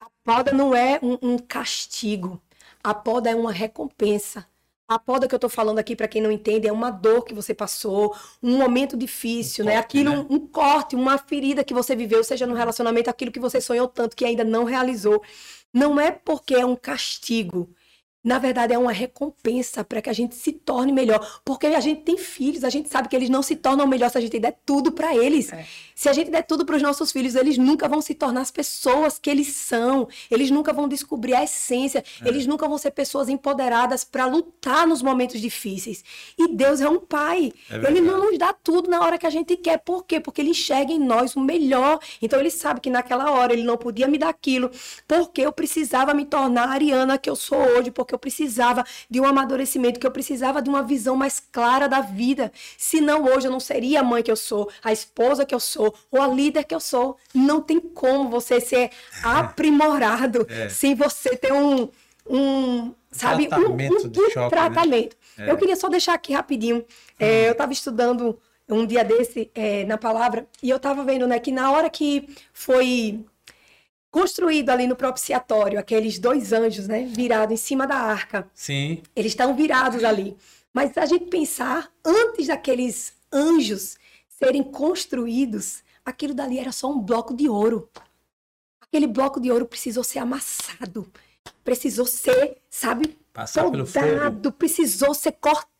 [0.00, 2.40] A poda não é um, um castigo.
[2.82, 4.46] A poda é uma recompensa.
[4.94, 7.32] A poda que eu tô falando aqui, para quem não entende, é uma dor que
[7.34, 9.74] você passou, um momento difícil, Um né?
[9.74, 10.26] corte, Aquilo, né?
[10.28, 14.14] um corte, uma ferida que você viveu, seja no relacionamento, aquilo que você sonhou tanto
[14.16, 15.22] que ainda não realizou.
[15.72, 17.74] Não é porque é um castigo.
[18.22, 21.40] Na verdade, é uma recompensa para que a gente se torne melhor.
[21.44, 24.18] Porque a gente tem filhos, a gente sabe que eles não se tornam melhor se
[24.18, 25.52] a gente der tudo para eles.
[25.52, 25.66] É.
[25.94, 28.50] Se a gente der tudo para os nossos filhos, eles nunca vão se tornar as
[28.50, 30.08] pessoas que eles são.
[30.30, 32.04] Eles nunca vão descobrir a essência.
[32.24, 36.04] Eles nunca vão ser pessoas empoderadas para lutar nos momentos difíceis.
[36.38, 37.52] E Deus é um pai.
[37.70, 39.78] É ele não nos dá tudo na hora que a gente quer.
[39.78, 40.20] Por quê?
[40.20, 41.98] Porque ele enxerga em nós o melhor.
[42.20, 44.70] Então ele sabe que naquela hora ele não podia me dar aquilo,
[45.06, 49.20] porque eu precisava me tornar a Ariana que eu sou hoje, porque eu precisava de
[49.20, 52.52] um amadurecimento, que eu precisava de uma visão mais clara da vida.
[52.76, 55.94] Senão hoje eu não seria a mãe que eu sou, a esposa que eu sou,
[56.10, 57.16] ou a líder que eu sou.
[57.34, 58.90] Não tem como você ser
[59.22, 60.68] aprimorado É.
[60.68, 61.88] sem você ter um.
[62.28, 64.48] um sabe, um, Tratamento um, de um choque, né?
[64.50, 65.16] tratamento.
[65.38, 65.50] É.
[65.50, 66.84] Eu queria só deixar aqui rapidinho.
[67.18, 71.38] É, eu estava estudando um dia desse é, na palavra e eu estava vendo né,
[71.38, 73.24] que na hora que foi
[74.12, 79.02] construído ali no propiciatório aqueles dois anjos, né, virados em cima da arca, Sim.
[79.16, 80.36] eles estão virados ali.
[80.72, 83.96] Mas se a gente pensar, antes daqueles anjos
[84.28, 87.88] serem construídos, aquilo dali era só um bloco de ouro.
[88.82, 91.10] Aquele bloco de ouro precisou ser amassado,
[91.64, 94.06] precisou ser, sabe, Passar pelo fogo.
[94.06, 95.71] soldado, precisou ser cortado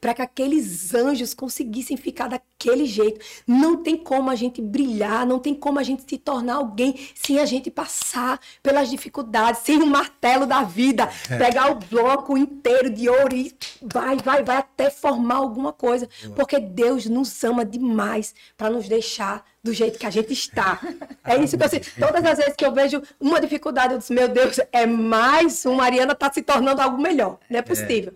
[0.00, 3.20] para que aqueles anjos conseguissem ficar daquele jeito.
[3.46, 7.38] Não tem como a gente brilhar, não tem como a gente se tornar alguém sem
[7.38, 11.36] a gente passar pelas dificuldades, sem o martelo da vida, É.
[11.38, 16.58] pegar o bloco inteiro de ouro e vai, vai, vai até formar alguma coisa, porque
[16.58, 20.80] Deus nos ama demais para nos deixar do jeito que a gente está.
[21.24, 21.80] É isso que eu sei.
[22.00, 25.82] Todas as vezes que eu vejo uma dificuldade, eu disse, meu Deus, é mais uma
[25.82, 27.38] Mariana está se tornando algo melhor.
[27.50, 28.12] Não é possível.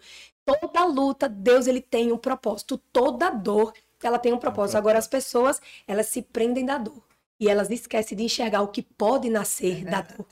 [0.47, 2.79] Toda luta, Deus ele tem um propósito.
[2.93, 4.77] Toda dor, ela tem um propósito.
[4.77, 7.03] Agora as pessoas, elas se prendem da dor.
[7.39, 10.25] E elas esquecem de enxergar o que pode nascer da dor.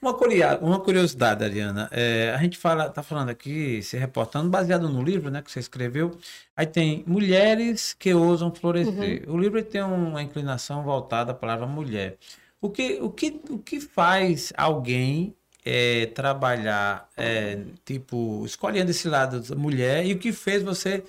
[0.00, 1.88] Uma, curia- uma curiosidade, Ariana.
[1.90, 5.58] É, a gente fala, tá falando aqui, se reportando, baseado no livro, né, que você
[5.58, 6.16] escreveu.
[6.56, 9.24] Aí tem mulheres que ousam florescer.
[9.28, 12.18] O livro tem uma inclinação voltada à palavra mulher.
[12.60, 19.40] O que, o que, o que faz alguém é, trabalhar, é, tipo, escolhendo esse lado
[19.40, 21.02] da mulher e o que fez você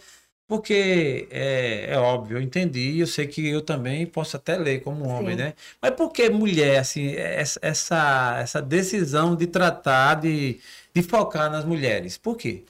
[0.48, 5.08] porque é, é óbvio, eu entendi, eu sei que eu também posso até ler como
[5.08, 5.44] homem, Sim.
[5.44, 5.54] né?
[5.82, 10.60] Mas por que mulher, assim, essa, essa, essa decisão de tratar, de,
[10.94, 12.18] de focar nas mulheres?
[12.18, 12.64] Por quê?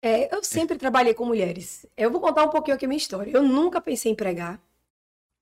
[0.00, 1.84] É, eu sempre trabalhei com mulheres.
[1.96, 3.32] Eu vou contar um pouquinho aqui a minha história.
[3.32, 4.60] Eu nunca pensei em pregar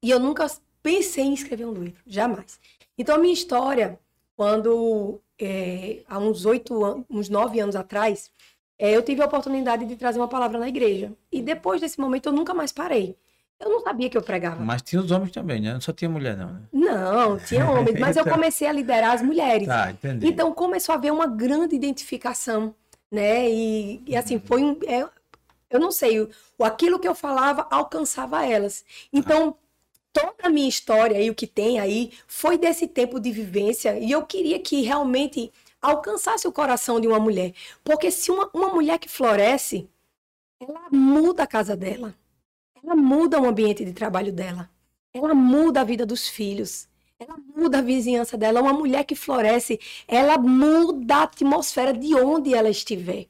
[0.03, 0.51] e eu nunca
[0.83, 2.59] pensei em escrever um livro, jamais.
[2.97, 3.99] Então, a minha história,
[4.35, 8.31] quando é, há uns oito anos, uns nove anos atrás,
[8.79, 11.13] é, eu tive a oportunidade de trazer uma palavra na igreja.
[11.31, 13.17] E depois desse momento, eu nunca mais parei.
[13.61, 14.63] Eu não sabia que eu pregava.
[14.65, 15.73] Mas tinha os homens também, né?
[15.75, 16.61] Não só tinha mulher, não, né?
[16.73, 19.69] Não, tinha homens, mas eu comecei a liderar as mulheres.
[19.69, 20.27] Tá, entendi.
[20.27, 22.75] Então começou a haver uma grande identificação,
[23.11, 23.49] né?
[23.49, 24.77] E, e, assim, foi um.
[24.87, 25.09] é,
[25.71, 28.85] eu não sei, o, o- aquilo que eu falava alcançava elas.
[29.13, 29.57] Então,
[30.15, 33.99] toda a minha história e o que tem aí foi desse tempo de vivência.
[33.99, 37.53] E eu queria que realmente alcançasse o coração de uma mulher.
[37.83, 39.91] Porque se uma, uma mulher que floresce,
[40.61, 42.15] ela muda a casa dela.
[42.83, 44.71] Ela muda o ambiente de trabalho dela.
[45.13, 46.89] Ela muda a vida dos filhos.
[47.19, 48.63] Ela muda a vizinhança dela.
[48.63, 53.27] Uma mulher que floresce, ela muda a atmosfera de onde ela estiver.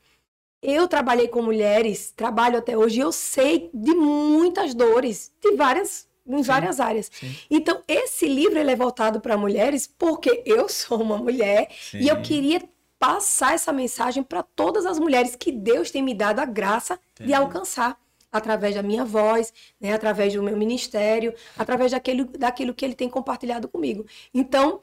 [0.63, 6.09] Eu trabalhei com mulheres, trabalho até hoje, e eu sei de muitas dores, de várias,
[6.27, 7.11] em várias áreas.
[7.13, 7.35] sim.
[7.51, 12.17] Então, esse livro ele é voltado para mulheres porque eu sou uma mulher e eu
[12.17, 12.23] Sim.
[12.23, 12.63] queria
[12.99, 17.33] passar essa mensagem para todas as mulheres que Deus tem me dado a graça de
[17.33, 17.35] Entendi.
[17.35, 17.99] alcançar
[18.33, 23.09] através da minha voz, né, através do meu ministério, através daquilo, daquilo que ele tem
[23.09, 24.05] compartilhado comigo.
[24.33, 24.81] Então,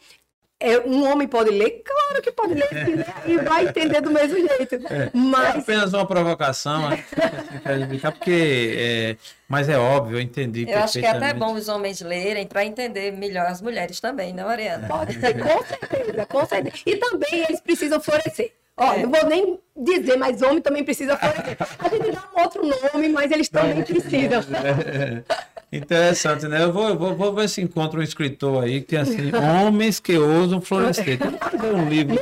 [0.62, 1.84] é, um homem pode ler?
[1.84, 3.06] Claro que pode ler, sim, né?
[3.26, 4.76] e vai entender do mesmo jeito.
[4.76, 8.76] É Mas apenas uma provocação, explicar, porque.
[8.78, 9.16] é,
[9.48, 10.66] mas é óbvio, eu entendi.
[10.70, 14.34] Eu acho que é até bom os homens lerem para entender melhor as mulheres também,
[14.34, 14.88] não, Mariana?
[14.88, 16.84] Pode ser, com certeza, com certeza.
[16.86, 18.54] E também eles precisam florescer.
[18.78, 21.58] Ó, não vou nem dizer, mas homem também precisa florescer.
[21.80, 24.42] A gente dá um outro nome, mas eles também precisam.
[25.74, 26.64] Interessante, né?
[26.64, 30.02] Eu vou, eu vou, vou ver se encontro um escritor aí que tem assim, homens
[30.02, 31.18] que ousam florescer.
[31.18, 32.18] Tem que fazer um livro.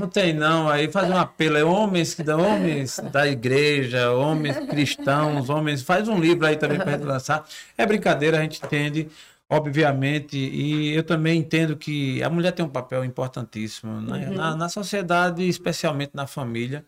[0.00, 5.50] Não tem não, aí faz um apelo, é homens, que- homens da igreja, homens cristãos,
[5.50, 7.46] homens, faz um livro aí também para gente lançar.
[7.76, 9.08] É brincadeira, a gente entende,
[9.46, 14.30] obviamente, e eu também entendo que a mulher tem um papel importantíssimo né?
[14.30, 16.82] na, na sociedade, especialmente na família.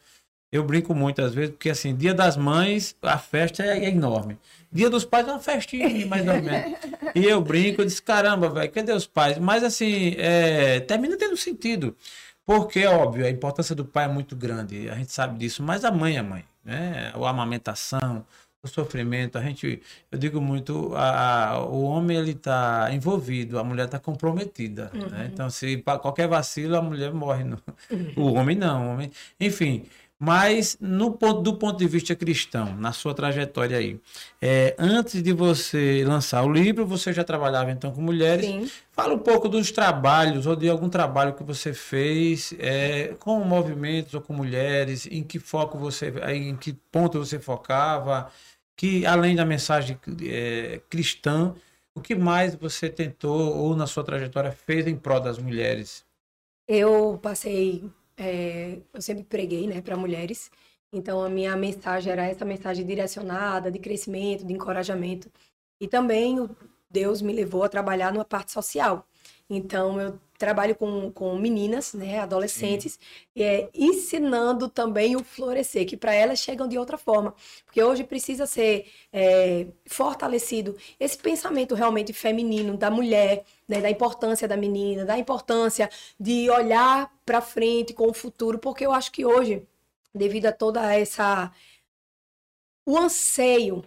[0.50, 4.38] Eu brinco muitas vezes, porque assim, dia das mães, a festa é, é enorme.
[4.76, 6.78] Dia dos pais é uma festinha, mais ou menos.
[7.14, 9.38] E eu brinco, eu disse, caramba, velho, cadê os pais?
[9.38, 11.96] Mas assim, é, termina tendo sentido.
[12.44, 15.90] Porque, óbvio, a importância do pai é muito grande, a gente sabe disso, mas a
[15.90, 17.10] mãe é mãe, né?
[17.14, 18.24] A amamentação,
[18.62, 23.64] o sofrimento, a gente, eu digo muito, a, a- o homem ele está envolvido, a
[23.64, 25.28] mulher está comprometida, né?
[25.32, 27.58] Então, se qualquer vacilo, a mulher morre, no-
[28.16, 29.10] o homem não, o homem,
[29.40, 29.84] enfim.
[30.18, 34.00] Mas no ponto, do ponto de vista cristão, na sua trajetória aí,
[34.40, 38.46] é, antes de você lançar o livro, você já trabalhava então com mulheres.
[38.46, 38.70] Sim.
[38.92, 44.14] Fala um pouco dos trabalhos ou de algum trabalho que você fez é, com movimentos
[44.14, 48.30] ou com mulheres, em que foco você, em que ponto você focava,
[48.74, 51.54] que além da mensagem é, cristã,
[51.94, 56.06] o que mais você tentou ou na sua trajetória fez em prol das mulheres?
[56.66, 57.84] Eu passei,
[58.16, 60.50] é, eu sempre preguei, né, para mulheres.
[60.92, 65.30] Então a minha mensagem era essa mensagem direcionada, de crescimento, de encorajamento.
[65.80, 66.50] E também o
[66.90, 69.06] Deus me levou a trabalhar numa parte social.
[69.50, 72.98] Então eu trabalho com, com meninas, né, adolescentes,
[73.36, 77.34] é, ensinando também o florescer, que para elas chegam de outra forma.
[77.64, 84.46] Porque hoje precisa ser é, fortalecido esse pensamento realmente feminino da mulher, né, da importância
[84.48, 89.24] da menina, da importância de olhar para frente com o futuro, porque eu acho que
[89.24, 89.66] hoje,
[90.14, 91.52] devido a toda essa
[92.86, 93.84] o anseio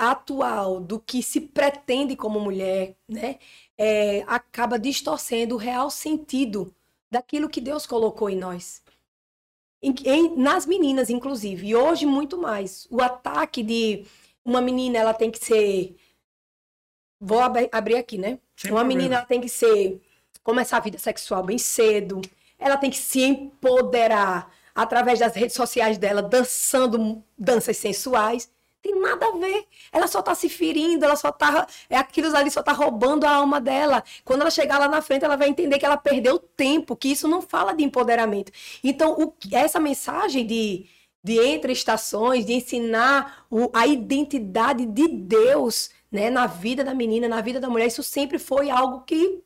[0.00, 3.38] atual do que se pretende como mulher, né,
[3.76, 6.74] é, acaba distorcendo o real sentido
[7.10, 8.82] daquilo que Deus colocou em nós.
[9.82, 12.86] Em- em- nas meninas, inclusive, e hoje muito mais.
[12.90, 14.04] O ataque de
[14.44, 15.96] uma menina, ela tem que ser.
[17.20, 18.38] Vou ab- abrir aqui, né?
[18.56, 18.84] Sem uma problema.
[18.88, 20.00] menina, ela tem que ser.
[20.42, 22.20] Começar a vida sexual bem cedo.
[22.58, 28.50] Ela tem que se empoderar através das redes sociais dela, dançando danças sensuais.
[28.82, 29.66] Tem nada a ver.
[29.92, 31.66] Ela só tá se ferindo, ela só tá.
[31.88, 34.02] É aquilo ali só tá roubando a alma dela.
[34.24, 37.28] Quando ela chegar lá na frente, ela vai entender que ela perdeu tempo, que isso
[37.28, 38.50] não fala de empoderamento.
[38.82, 40.86] Então, o essa mensagem de,
[41.22, 47.28] de entre estações, de ensinar o- a identidade de Deus né, na vida da menina,
[47.28, 49.42] na vida da mulher, isso sempre foi algo que.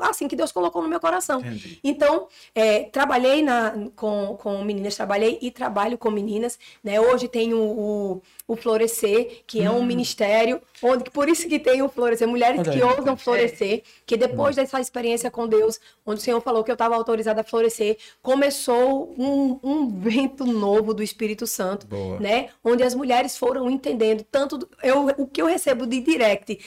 [0.00, 1.40] Assim, que Deus colocou no meu coração.
[1.40, 1.78] Entendi.
[1.84, 6.98] Então, é, trabalhei na, com, com meninas, trabalhei e trabalho com meninas, né?
[6.98, 11.88] Hoje tenho o, o Florescer, que é um ministério, onde por isso que tem o
[11.90, 16.22] Florescer, mulheres Olha que aí, ousam florescer, que depois dessa experiência com Deus, onde o
[16.22, 21.46] Senhor falou que eu estava autorizada a florescer, começou um, um vento novo do Espírito
[21.46, 22.18] Santo, Boa.
[22.18, 22.48] né?
[22.64, 26.58] Onde as mulheres foram entendendo tanto eu, o que eu recebo de direct,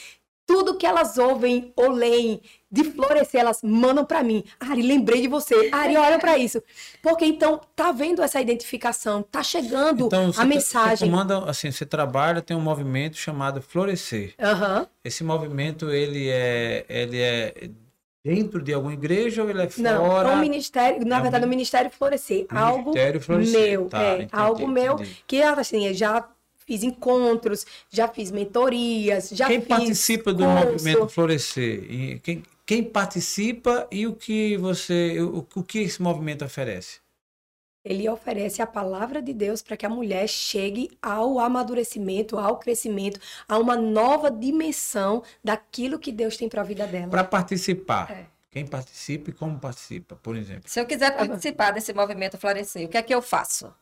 [0.46, 2.40] tudo que elas ouvem ou leem
[2.70, 4.44] de florescer, elas mandam para mim.
[4.60, 5.70] Ari, lembrei de você.
[5.72, 6.62] Ari, olha para isso.
[7.02, 10.96] Porque então tá vendo essa identificação, tá chegando Então, a você, mensagem.
[10.96, 14.34] você comanda, assim, você trabalha, tem um movimento chamado Florescer.
[14.40, 14.86] Aham.
[15.04, 17.70] Esse movimento, ele é, ele é
[18.24, 20.28] dentro de alguma igreja ou ele é Não, fora?
[20.28, 22.46] é um ministério, na É um verdade, o min- Ministério Florescer.
[22.50, 23.60] algo Ministério Florescer.
[23.60, 25.16] meu, Tá, é, entendi, algo meu entendi.
[25.26, 26.28] que assim, já
[26.66, 30.66] fiz encontros, já fiz mentorias, já Quem fiz participa do curso.
[30.66, 32.20] movimento Florescer?
[32.22, 37.00] Quem, quem participa e o que você, o, o que esse movimento oferece?
[37.84, 43.18] Ele oferece a palavra de Deus para que a mulher chegue ao amadurecimento, ao crescimento,
[43.48, 47.08] a uma nova dimensão daquilo que Deus tem para a vida dela.
[47.08, 48.08] Para participar.
[48.08, 48.26] É.
[48.52, 50.70] Quem participa e como participa, por exemplo.
[50.70, 53.74] Se eu quiser participar desse movimento Florescer, o que é que eu faço?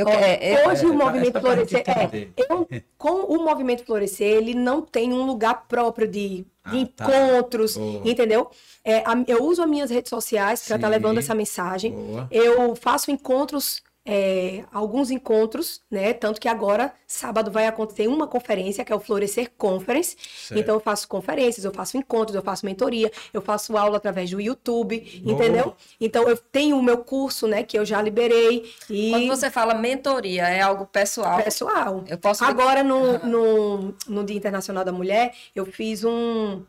[0.00, 4.80] Eu, é, é- Hoje o movimento Florescer é, eu, com o movimento Florescer, ele não
[4.82, 6.76] tem um lugar próprio de, Ah, tá.
[7.06, 8.02] encontros, Boa.
[8.04, 8.50] entendeu?
[8.84, 10.92] É, a- eu uso as minhas redes sociais para estar Sim.
[10.92, 11.92] levando essa mensagem.
[11.92, 12.28] Boa.
[12.30, 16.12] Eu faço encontros, é, alguns encontros, né?
[16.14, 20.16] Tanto que agora, sábado, vai acontecer uma conferência, que é o Florescer Conference.
[20.18, 20.58] Certo.
[20.58, 24.40] Então, eu faço conferências, eu faço encontros, eu faço mentoria, eu faço aula através do
[24.40, 25.34] YouTube, Boa.
[25.34, 25.76] entendeu?
[26.00, 27.62] Então, eu tenho o meu curso, né?
[27.62, 28.72] Que eu já liberei.
[28.88, 31.42] E Quando você fala mentoria, é algo pessoal.
[31.42, 32.04] pessoal.
[32.08, 32.42] Eu posso.
[32.44, 36.64] Agora, no, no, no Dia Internacional da Mulher, eu fiz um.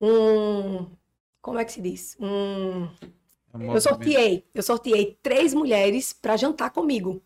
[0.00, 0.86] Um.
[1.42, 2.16] Como é que se diz?
[2.18, 2.88] Um.
[3.60, 4.44] Eu sorteei.
[4.54, 7.22] Eu sorteei três mulheres para jantar comigo.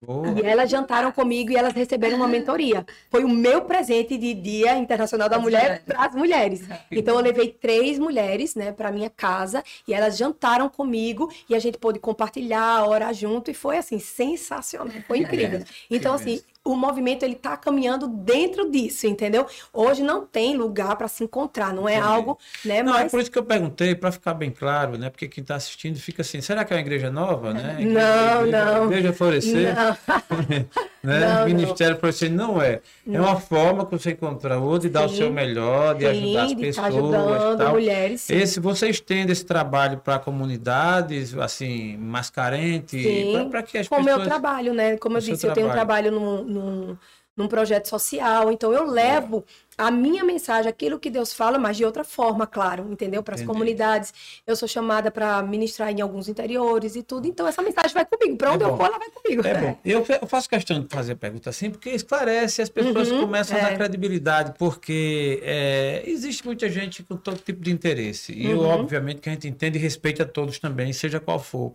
[0.00, 0.28] Boa.
[0.38, 2.86] E elas jantaram comigo e elas receberam uma mentoria.
[3.10, 5.84] Foi o meu presente de Dia Internacional da Das Mulher mulheres.
[5.84, 6.60] para as mulheres.
[6.92, 11.58] Então eu levei três mulheres, né, para minha casa e elas jantaram comigo e a
[11.58, 15.62] gente pôde compartilhar, orar junto e foi assim sensacional, foi incrível.
[15.90, 19.46] Então assim, o movimento ele tá caminhando dentro disso, entendeu?
[19.72, 22.08] Hoje não tem lugar para se encontrar, não é Entendi.
[22.08, 25.08] algo, né, Não, é mas por isso que eu perguntei, para ficar bem claro, né?
[25.08, 27.76] Porque quem está assistindo fica assim, será que é uma igreja nova, né?
[27.80, 28.84] Não, igreja, não.
[28.86, 30.66] Igreja Florescer, não,
[31.06, 31.20] né?
[31.20, 31.46] não, não.
[31.46, 32.80] Ministério Florescer não é.
[33.10, 35.16] É uma forma que você encontrou de dar o Sim.
[35.16, 37.72] seu melhor, de ajudar as sim, de pessoas estar ajudando tal.
[37.72, 38.34] mulheres, sim.
[38.34, 43.94] Esse, você estende esse trabalho para comunidades, assim, mais carentes, Sim, para que as com
[43.94, 44.16] o pessoas...
[44.16, 44.96] meu trabalho, né?
[44.96, 46.10] Como eu disse, eu tenho um trabalho.
[46.10, 46.96] trabalho num, num,
[47.36, 49.44] num projeto social, então eu levo
[49.76, 53.22] a minha mensagem, aquilo que Deus fala, mas de outra forma, claro, entendeu?
[53.22, 54.12] Para as comunidades.
[54.46, 58.38] Eu sou chamada para ministrar em alguns interiores e tudo, então essa mensagem vai comigo.
[58.38, 59.46] Para onde É eu for, ela vai comigo.
[59.46, 59.78] É bom.
[59.84, 63.56] Eu fe- eu faço questão de fazer pergunta assim, porque esclarece, as pessoas Uhum, começam
[63.58, 63.62] a é.
[63.70, 68.32] dar credibilidade, porque é, existe muita gente com todo tipo de interesse.
[68.32, 68.66] E eu, Uhum.
[68.68, 71.74] obviamente, que a gente entende e respeita todos também, seja qual for.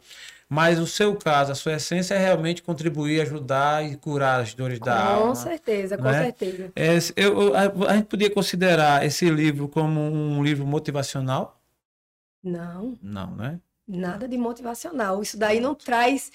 [0.54, 4.80] Mas o seu caso, a sua essência é realmente contribuir, ajudar e curar as dores
[4.80, 5.36] da Com alma.
[5.36, 6.24] certeza, com né?
[6.26, 6.74] certeza.
[6.76, 11.62] É, eu- eu- a, a gente podia considerar esse livro como um livro motivacional?
[12.44, 13.60] Não, Não, né?
[13.88, 15.22] nada de motivacional.
[15.22, 16.32] Isso daí não traz.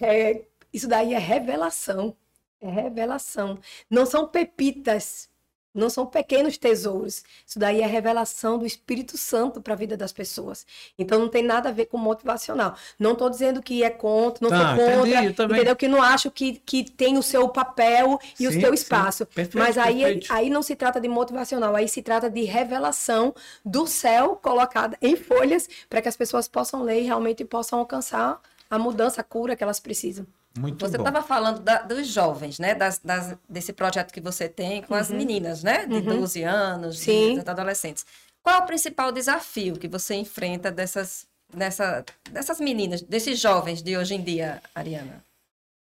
[0.00, 2.16] é, isso daí é revelação.
[2.60, 3.58] É revelação.
[3.90, 5.29] Não são pepitas.
[5.74, 7.22] Não são pequenos tesouros.
[7.46, 10.66] Isso daí é revelação do Espírito Santo para a vida das pessoas.
[10.98, 12.74] Então não tem nada a ver com motivacional.
[12.98, 15.56] Não estou dizendo que é contra, não Tá, sou contra, entendi, eu também.
[15.58, 15.76] entendeu?
[15.76, 18.74] Que não acho que, que tem o seu papel e o Sim, seu sim.
[18.74, 19.26] espaço.
[19.26, 20.32] Perfeito, Mas aí, perfeito.
[20.32, 25.16] aí não se trata de motivacional, aí se trata de revelação do céu colocada em
[25.16, 29.54] folhas para que as pessoas possam ler e realmente possam alcançar a mudança, a cura
[29.56, 30.26] que elas precisam.
[30.58, 32.74] Muito Você estava falando da- dos jovens, né?
[32.74, 35.86] Das, das- desse projeto que você tem com as meninas, né?
[35.86, 36.02] De Uhum.
[36.20, 37.34] 12 anos, de- Sim.
[37.36, 38.04] dos adolescentes.
[38.42, 43.96] Qual é o principal desafio que você enfrenta dessas, dessa, dessas meninas, desses jovens de
[43.96, 45.24] hoje em dia, Ariana?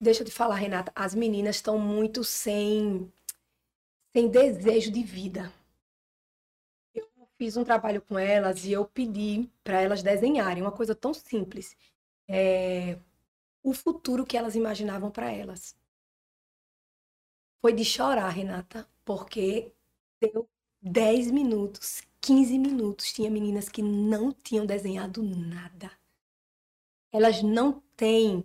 [0.01, 3.11] Deixa eu te falar, Renata, as meninas estão muito sem,
[4.15, 5.51] sem desejo de vida.
[6.95, 11.15] Eu fiz um trabalho com elas e eu pedi para elas desenharem uma coisa tão
[11.15, 11.75] simples.
[12.29, 12.97] É,
[13.69, 15.77] o futuro que elas imaginavam para elas.
[17.61, 19.73] Foi de chorar, Renata, porque
[20.21, 20.49] deu
[20.81, 23.13] 10 minutos, 15 minutos.
[23.13, 25.91] Tinha meninas que não tinham desenhado nada.
[27.13, 28.45] Elas não têm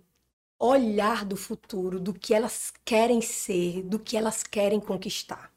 [0.58, 5.52] olhar do futuro, do que elas querem ser, do que elas querem conquistar.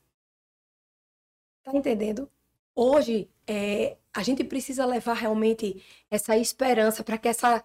[1.63, 2.29] Tá entendendo?
[2.75, 7.63] Hoje, é, a gente precisa levar realmente essa esperança para que essa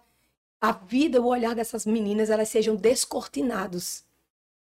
[0.63, 4.05] a vida, o olhar dessas meninas, elas sejam descortinados.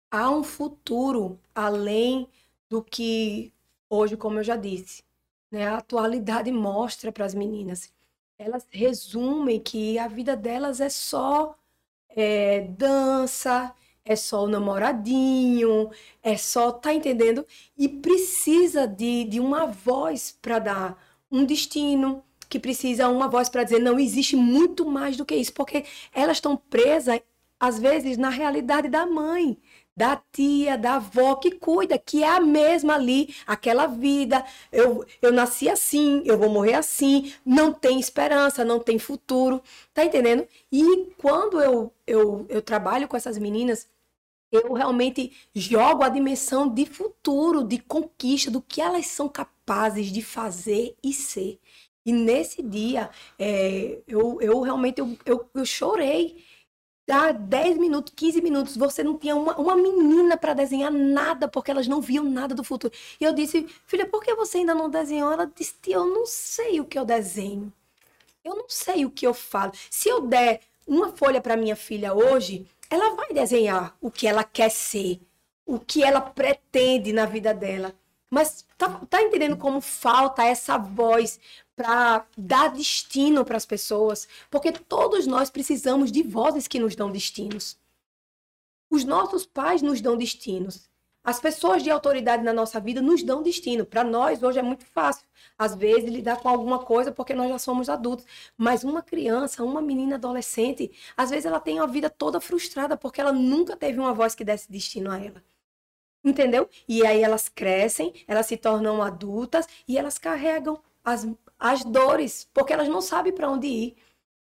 [0.09, 2.29] Há um futuro além
[2.69, 3.53] do que
[3.89, 5.03] hoje, como eu já disse,
[5.51, 5.67] né?
[5.67, 7.93] A atualidade mostra para as meninas.
[8.39, 11.59] Elas resumem que a vida delas é só
[12.09, 13.75] é, dança,
[14.05, 15.91] é só o namoradinho,
[16.23, 17.45] é só, tá entendendo?
[17.77, 23.65] E precisa de, de uma voz para dar um destino, que precisa uma voz para
[23.65, 27.21] dizer não existe muito mais do que isso, porque elas estão presas
[27.59, 29.57] às vezes na realidade da mãe,
[29.97, 34.45] da tia, da avó que cuida, que é a mesma ali, aquela vida.
[34.73, 39.63] Eu, eu nasci assim, eu vou morrer assim, não tem esperança, não tem futuro.
[39.93, 40.47] Tá entendendo?
[40.73, 43.89] E quando eu, eu, eu trabalho com essas meninas,
[44.51, 50.23] eu realmente jogo a dimensão de futuro, de conquista, do que elas são capazes de
[50.23, 51.61] fazer e ser.
[52.11, 53.09] E nesse dia,
[53.39, 56.45] é, eu, eu realmente eu, eu, eu chorei
[57.13, 61.71] Há 10 minutos, 15 minutos, você não tinha uma, uma menina para desenhar nada, porque
[61.71, 62.95] elas não viam nada do futuro.
[63.21, 65.33] E eu disse, filha, por que você ainda não desenhou?
[65.33, 67.73] Ela disse, eu não sei o que eu desenho.
[68.45, 69.73] Eu não sei o que eu falo.
[69.91, 74.45] Se eu der uma folha para minha filha hoje, ela vai desenhar o que ela
[74.45, 75.21] quer ser,
[75.67, 77.93] o que ela pretende na vida dela.
[78.31, 81.41] Mas tá, tá entendendo como falta essa voz
[81.75, 84.29] para dar destino para as pessoas?
[84.49, 87.77] Porque todos nós precisamos de vozes que nos dão destinos.
[88.89, 90.89] Os nossos pais nos dão destinos.
[91.23, 93.85] As pessoas de autoridade na nossa vida nos dão destino.
[93.85, 95.27] Para nós, hoje é muito fácil,
[95.59, 98.25] às vezes, lidar com alguma coisa porque nós já somos adultos.
[98.57, 103.21] Mas uma criança, uma menina adolescente, às vezes ela tem a vida toda frustrada porque
[103.21, 105.43] ela nunca teve uma voz que desse destino a ela.
[106.23, 106.69] Entendeu?
[106.87, 111.27] E aí elas crescem, elas se tornam adultas e elas carregam as,
[111.59, 113.97] as dores, porque elas não sabem para onde ir.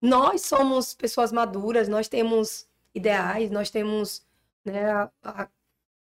[0.02, 4.26] Nós somos pessoas maduras, nós temos ideais, nós temos
[4.64, 5.48] né, a, a,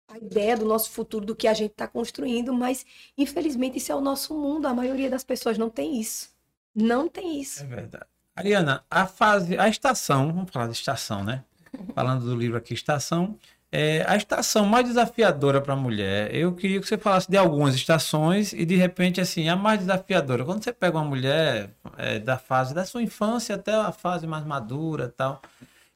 [0.09, 2.85] a ideia do nosso futuro, do que a gente está construindo, mas
[3.17, 4.67] infelizmente isso é o nosso mundo.
[4.67, 6.29] A maioria das pessoas não tem isso.
[6.75, 7.63] Não tem isso.
[7.63, 8.05] É verdade.
[8.35, 11.43] Ariana, a fase, a estação, vamos falar de estação, né?
[11.95, 13.37] Falando do livro aqui, Estação,
[13.77, 17.75] é, a estação mais desafiadora para a mulher, eu queria que você falasse de algumas
[17.75, 20.45] estações e de repente, assim, a mais desafiadora.
[20.45, 24.45] Quando você pega uma mulher é, da fase da sua infância até a fase mais
[24.45, 25.41] madura tal,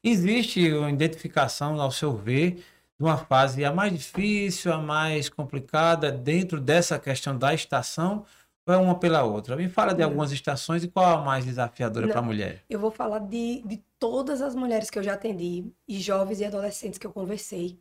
[0.03, 2.61] existe uma identificação, ao seu ver,
[2.99, 8.25] de uma fase a mais difícil, a mais complicada dentro dessa questão da estação?
[8.70, 9.55] Ou é uma pela outra?
[9.55, 12.63] Me fala de algumas estações e qual a mais desafiadora para a mulher?
[12.70, 16.45] Eu vou falar de, de todas as mulheres que eu já atendi, e jovens e
[16.45, 17.80] adolescentes que eu conversei,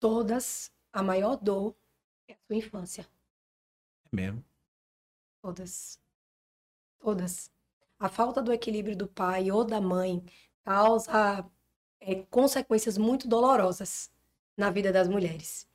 [0.00, 1.76] todas, a maior dor
[2.26, 3.06] é a sua infância.
[4.10, 4.42] É mesmo?
[5.42, 6.00] Todas.
[6.98, 7.50] Todas.
[7.98, 10.24] A falta do equilíbrio do pai ou da mãe
[10.64, 11.44] causa
[12.00, 14.10] é, consequências muito dolorosas
[14.56, 15.68] na vida das mulheres.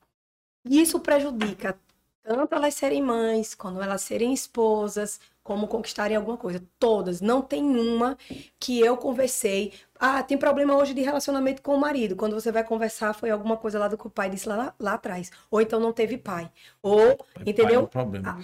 [0.66, 1.80] E isso prejudica
[2.24, 6.64] tanto elas serem mães, quando elas serem esposas, como conquistarem alguma coisa.
[6.80, 7.20] Todas.
[7.20, 8.18] Não tem uma
[8.60, 9.74] que eu conversei.
[10.00, 12.16] Ah, tem problema hoje de relacionamento com o marido.
[12.16, 14.94] Quando você vai conversar, foi alguma coisa lá do que o pai disse lá, lá
[14.94, 15.32] atrás.
[15.52, 16.50] Ou então não teve pai.
[16.82, 17.88] Ou, pai, entendeu?
[17.88, 18.40] Pai é um problema.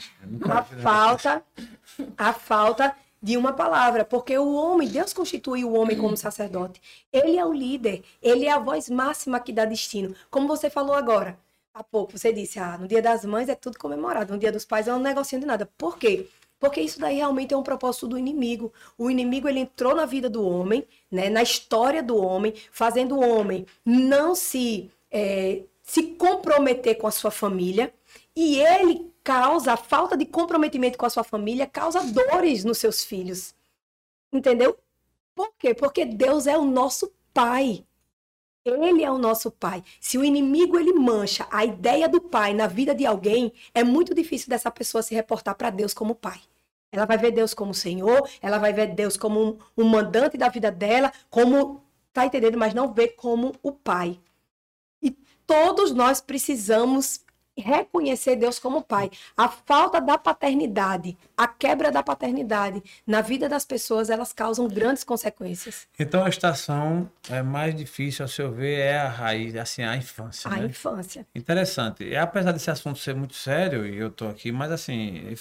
[0.50, 1.44] A, a falta,
[2.18, 6.82] a falta de uma palavra, porque o homem, Deus constitui o homem como sacerdote.
[7.12, 10.16] Ele é o líder, ele é a voz máxima que dá destino.
[10.30, 11.38] Como você falou agora,
[11.80, 14.66] há pouco, você disse, ah, no dia das mães é tudo comemorado, no dia dos
[14.66, 15.66] pais é um negocinho de nada.
[15.78, 16.28] Por quê?
[16.60, 18.74] Porque isso daí realmente é um propósito do inimigo.
[18.98, 23.22] O inimigo ele entrou na vida do homem, né, na história do homem, fazendo o
[23.22, 27.94] homem não se é, se comprometer com a sua família
[28.36, 33.06] e ele causa a falta de comprometimento com a sua família causa dores nos seus
[33.06, 33.56] filhos.
[34.34, 34.78] Entendeu?
[35.34, 35.74] Por quê?
[35.74, 37.86] Porque Deus é o nosso pai.
[38.66, 39.84] Ele é o nosso pai.
[40.00, 44.14] Se o inimigo ele mancha a ideia do pai na vida de alguém, é muito
[44.14, 46.40] difícil dessa pessoa se reportar para Deus como pai.
[46.92, 50.50] Ela vai ver Deus como Senhor, ela vai ver Deus como um, um mandante da
[50.50, 54.20] vida dela, como tá entendendo, mas não vê como o pai.
[55.02, 55.12] E
[55.46, 57.22] todos nós precisamos
[57.60, 59.10] reconhecer Deus como pai.
[59.36, 65.04] A falta da paternidade, a quebra da paternidade na vida das pessoas, elas causam grandes
[65.04, 65.88] consequências.
[66.00, 70.50] Então a estação é mais difícil, ao seu ver, é a raiz, assim, a infância.
[70.50, 70.66] A né?
[70.66, 71.26] infância.
[71.36, 72.04] Interessante.
[72.04, 75.36] E apesar desse assunto ser muito sério, e eu estou aqui, mas assim,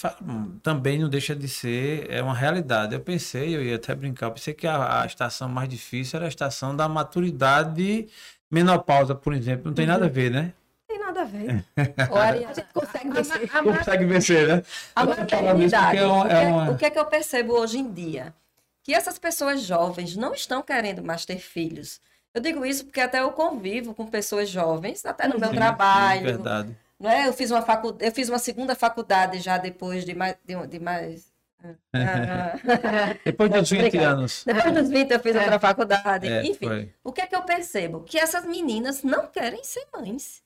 [0.63, 2.95] também não deixa de ser é uma realidade.
[2.95, 6.27] Eu pensei, eu ia até brincar, eu pensei que a, a estação mais difícil era
[6.27, 8.09] a estação da maturidade
[8.51, 9.67] menopausa, por exemplo.
[9.67, 9.93] Não tem uhum.
[9.93, 10.53] nada a ver, né?
[10.99, 11.65] Tem nada a ver.
[12.11, 13.51] Olha, a gente consegue vencer.
[13.53, 14.63] A, a, consegue vencer, né?
[14.95, 15.99] A maternidade.
[15.99, 16.71] É uma, é uma...
[16.73, 18.35] O, que é que eu percebo hoje em dia?
[18.83, 22.01] Que essas pessoas jovens não estão querendo mais ter filhos.
[22.35, 26.21] Eu digo isso porque até eu convivo com pessoas jovens, até no meu sim, trabalho.
[26.21, 26.77] Sim, verdade.
[26.99, 27.29] Não é?
[27.29, 27.97] Eu fiz uma facu...
[28.01, 31.29] eu fiz uma segunda faculdade já depois de mais, de, de mais
[33.25, 34.45] depois dos 20 anos.
[34.45, 35.41] Depois dos 20 eu fiz é.
[35.41, 36.29] outra faculdade.
[36.29, 36.95] É, Enfim, foi.
[37.03, 38.01] o que é que eu percebo?
[38.03, 40.43] Que essas meninas não querem ser mães.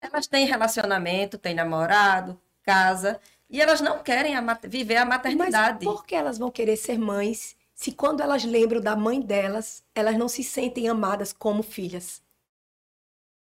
[0.00, 3.20] Elas têm relacionamento, têm namorado, casa,
[3.50, 5.86] E elas não querem a viver a maternidade.
[5.86, 9.84] Mas por que elas vão querer ser mães se quando elas lembram da mãe delas,
[9.94, 12.22] elas não se sentem amadas como filhas?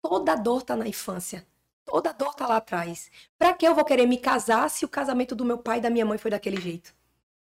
[0.02, 1.46] Toda dor tá na infância.
[1.86, 3.12] Toda dor tá lá atrás.
[3.38, 5.89] Pra que eu vou querer me casar se o casamento do meu pai e da
[5.89, 6.96] minha mãe foi daquele jeito?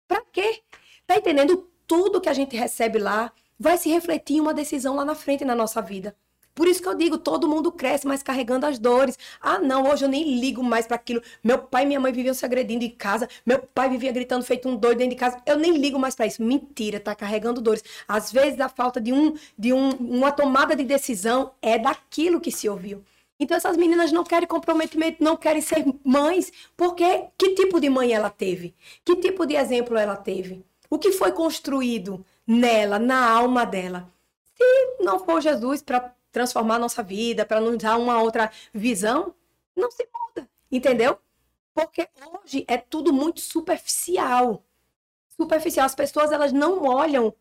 [0.08, 0.62] Pra quê?
[1.06, 1.70] Tá entendendo?
[1.86, 5.44] Tudo que a gente recebe lá vai se refletir em uma decisão lá na frente
[5.44, 6.16] na nossa vida.
[6.60, 9.18] Por isso que eu digo, todo mundo cresce, mas carregando as dores.
[9.40, 11.22] Ah, não, hoje eu nem ligo mais para aquilo.
[11.42, 14.68] Meu pai e minha mãe viviam se agredindo em casa, meu pai vivia gritando feito
[14.68, 15.40] um doido dentro de casa.
[15.46, 16.42] Eu nem ligo mais para isso.
[16.42, 17.82] Mentira, tá carregando dores.
[18.06, 22.52] Às vezes a falta de um de um, uma tomada de decisão é daquilo que
[22.52, 23.02] se ouviu.
[23.38, 28.12] Então essas meninas não querem comprometimento, não querem ser mães, porque que tipo de mãe
[28.12, 28.74] ela teve?
[29.02, 30.62] Que tipo de exemplo ela teve?
[30.90, 34.12] O que foi construído nela, na alma dela?
[34.58, 39.34] Se não for Jesus para transformar a nossa vida, para nos dar uma outra visão,
[39.76, 41.18] não se muda, entendeu?
[41.74, 42.08] Porque
[42.42, 44.64] hoje é tudo muito superficial.
[45.36, 45.86] Superficial.
[45.86, 47.34] As pessoas, elas não olham.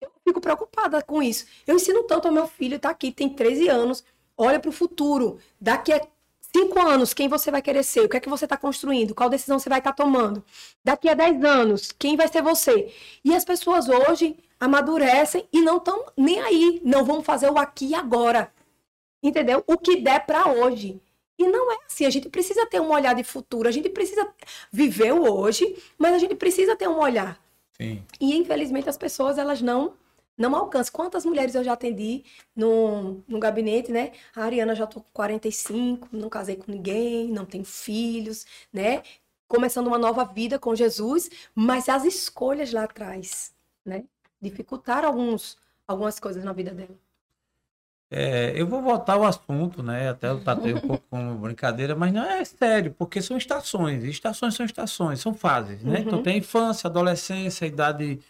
[0.00, 1.46] Eu fico preocupada com isso.
[1.66, 4.04] Eu ensino tanto ao meu filho, tá aqui, tem 13 anos.
[4.36, 5.38] Olha para o futuro.
[5.60, 6.06] Daqui a
[6.54, 8.00] cinco anos, quem você vai querer ser?
[8.00, 9.14] O que é que você está construindo?
[9.14, 10.44] Qual decisão você vai estar tá tomando?
[10.84, 12.92] Daqui a 10 anos, quem vai ser você?
[13.24, 16.80] E as pessoas hoje amadurecem e não estão nem aí.
[16.84, 18.52] Não vão fazer o aqui e agora.
[19.22, 19.62] Entendeu?
[19.66, 21.00] O que der para hoje.
[21.38, 22.06] E não é assim.
[22.06, 23.68] A gente precisa ter um olhar de futuro.
[23.68, 24.26] A gente precisa
[24.72, 27.40] viver o hoje, mas a gente precisa ter um olhar.
[27.72, 28.02] Sim.
[28.20, 29.94] E infelizmente as pessoas elas não
[30.36, 30.92] não alcançam.
[30.92, 34.12] Quantas mulheres eu já atendi no, no gabinete, né?
[34.34, 39.02] A Ariana já tô com 45, não casei com ninguém, não tenho filhos, né?
[39.48, 43.54] Começando uma nova vida com Jesus, mas as escolhas lá atrás,
[43.84, 44.04] né?
[44.40, 45.56] Dificultaram alguns,
[45.86, 46.96] algumas coisas na vida dela.
[48.08, 50.10] É, eu vou voltar ao assunto, né?
[50.10, 54.04] Até eu tratei um pouco como brincadeira, mas não é sério, porque são estações.
[54.04, 55.98] Estações são estações, são fases, né?
[55.98, 56.02] Uhum.
[56.02, 58.20] Então tem infância, adolescência, idade.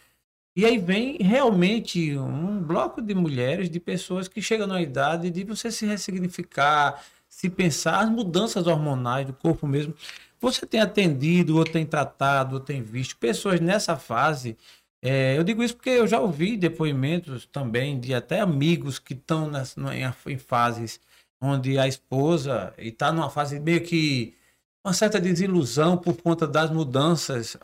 [0.55, 5.43] E aí vem realmente um bloco de mulheres, de pessoas que chegam na idade de
[5.43, 9.93] você se ressignificar, se pensar, as mudanças hormonais do corpo mesmo.
[10.39, 14.57] Você tem atendido, ou tem tratado, ou tem visto pessoas nessa fase
[15.01, 19.51] é, eu digo isso porque eu já ouvi depoimentos também de até amigos que estão
[19.93, 20.99] em, em fases
[21.39, 24.35] onde a esposa está numa fase meio que
[24.83, 27.57] uma certa desilusão por conta das mudanças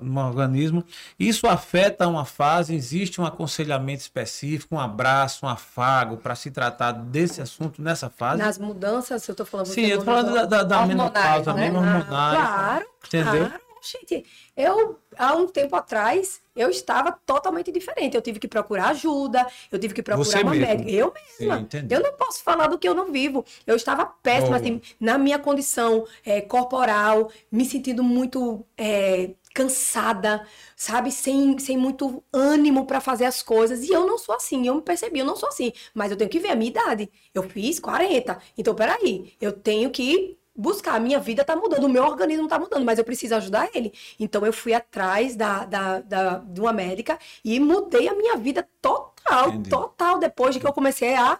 [0.00, 0.82] no organismo.
[1.18, 6.92] Isso afeta uma fase, existe um aconselhamento específico, um abraço, um afago para se tratar
[6.92, 8.42] desse assunto nessa fase.
[8.42, 9.66] Nas mudanças, eu estou falando...
[9.66, 11.60] Sim, eu estou falando da, da, da menopausa, né?
[11.64, 12.06] mesmo hormonal.
[12.06, 13.46] Claro, entendeu?
[13.46, 14.24] Claro, gente.
[14.56, 18.14] Eu, há um tempo atrás, eu estava totalmente diferente.
[18.14, 20.66] Eu tive que procurar ajuda, eu tive que procurar Você uma mesmo.
[20.66, 20.90] médica.
[20.90, 21.68] Eu mesma.
[21.70, 23.44] Sim, eu não posso falar do que eu não vivo.
[23.66, 24.60] Eu estava péssima, Oh.
[24.60, 31.10] assim, na minha condição é, corporal, me sentindo muito é, cansada, sabe?
[31.12, 33.82] Sem, sem muito ânimo para fazer as coisas.
[33.82, 35.72] E eu não sou assim, eu me percebi, eu não sou assim.
[35.94, 37.10] Mas eu tenho que ver a minha idade.
[37.34, 38.38] Eu fiz 40.
[38.56, 40.94] Então, peraí, eu tenho que buscar.
[40.94, 43.92] A minha vida tá mudando, o meu organismo tá mudando, mas eu preciso ajudar ele.
[44.18, 48.68] Então eu fui atrás da, da, da, de uma médica e mudei a minha vida
[48.80, 49.70] total, Entendi.
[49.70, 51.38] total, depois de que eu comecei a.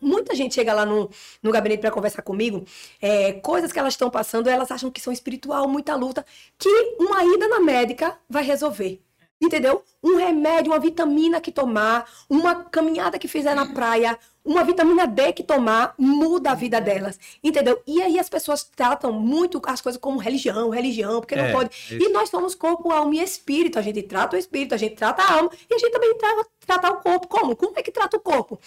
[0.00, 1.08] Muita gente chega lá no,
[1.40, 2.64] no gabinete para conversar comigo,
[3.00, 6.26] é, coisas que elas estão passando, elas acham que são espiritual, muita luta,
[6.58, 9.00] que uma ida na médica vai resolver.
[9.42, 9.82] Entendeu?
[10.02, 15.32] Um remédio, uma vitamina que tomar, uma caminhada que fizer na praia, uma vitamina D
[15.32, 17.18] que tomar, muda a vida delas.
[17.42, 17.82] Entendeu?
[17.86, 21.70] E aí as pessoas tratam muito as coisas como religião, religião, porque não É, pode.
[21.74, 21.94] isso.
[22.00, 23.78] E nós somos corpo, alma e espírito.
[23.78, 26.46] A gente trata o espírito, a gente trata a alma e a gente também trata,
[26.64, 27.26] trata o corpo.
[27.26, 27.56] Como?
[27.56, 28.60] Como é que trata o corpo?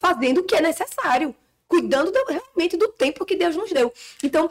[0.00, 1.34] Fazendo o que é necessário.
[1.66, 3.92] Cuidando do- realmente do tempo que Deus nos deu.
[4.22, 4.50] Então,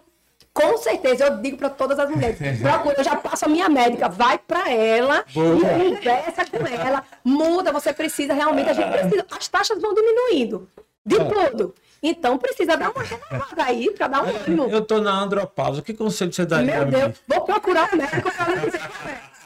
[0.62, 4.10] com certeza, eu digo para todas as mulheres: procura, eu já passo a minha médica,
[4.10, 5.56] vai para ela Boa.
[5.56, 10.68] e conversa com ela, muda, você precisa realmente, a gente precisa, as taxas vão diminuindo
[11.06, 11.74] de tudo.
[12.02, 14.66] Então precisa dar uma renovada aí para dar um ânimo.
[14.70, 15.82] Eu tô na andropausa.
[15.82, 16.92] Que conselho você daria Meu a mim?
[16.92, 18.82] Deus, vou procurar um médico para dizer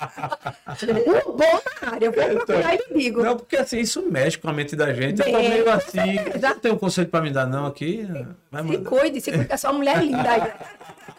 [0.82, 3.24] Um bom na área, eu vou procurar e lhe digo.
[3.24, 5.20] Não, porque assim, isso mexe com a mente da gente.
[5.20, 6.16] eu tô Bem, meio assim.
[6.42, 8.08] não tem um conselho pra me dar, não, aqui?
[8.52, 10.42] Vai Se cuide, se cuide, que é só mulher linda aí.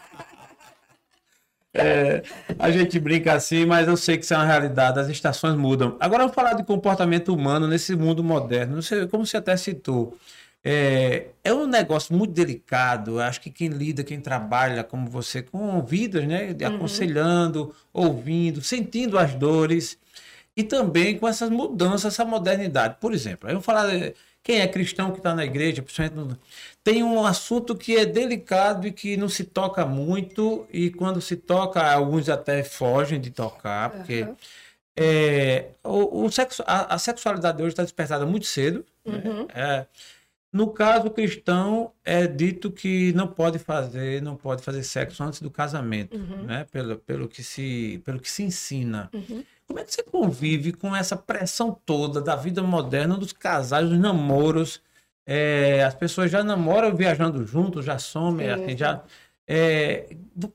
[1.75, 2.21] É,
[2.59, 5.97] a gente brinca assim, mas eu sei que isso é uma realidade, as estações mudam.
[5.99, 8.75] Agora vamos falar de comportamento humano nesse mundo moderno.
[8.75, 10.15] Não sei, como você até citou,
[10.63, 13.19] é, é um negócio muito delicado.
[13.19, 16.53] Acho que quem lida, quem trabalha como você, com vidas, né?
[16.53, 19.97] de Aconselhando, ouvindo, sentindo as dores
[20.55, 22.97] e também com essas mudanças, essa modernidade.
[22.99, 23.93] Por exemplo, eu vou falar.
[23.93, 26.37] é, quem é cristão que está na igreja, principalmente,
[26.83, 31.37] tem um assunto que é delicado e que não se toca muito, e quando se
[31.37, 34.35] toca, alguns até fogem de tocar, porque uhum.
[34.97, 38.85] é, o, o sexo, a, a, sexualidade hoje está despertada muito cedo.
[39.05, 39.21] Né?
[39.23, 39.43] Uhum.
[39.43, 39.47] Né?
[39.55, 39.85] É,
[40.53, 45.49] no caso cristão, é dito que não pode fazer, não pode fazer sexo antes do
[45.49, 46.43] casamento, uhum.
[46.43, 46.67] né?
[46.71, 49.09] Pelo, pelo, que se, pelo que se ensina.
[49.11, 49.43] Uhum.
[49.65, 53.97] Como é que você convive com essa pressão toda da vida moderna, dos casais, dos
[53.97, 54.79] namoros?
[55.25, 59.01] É, as pessoas já namoram viajando juntos, já somem, assim, já
[59.45, 60.05] é,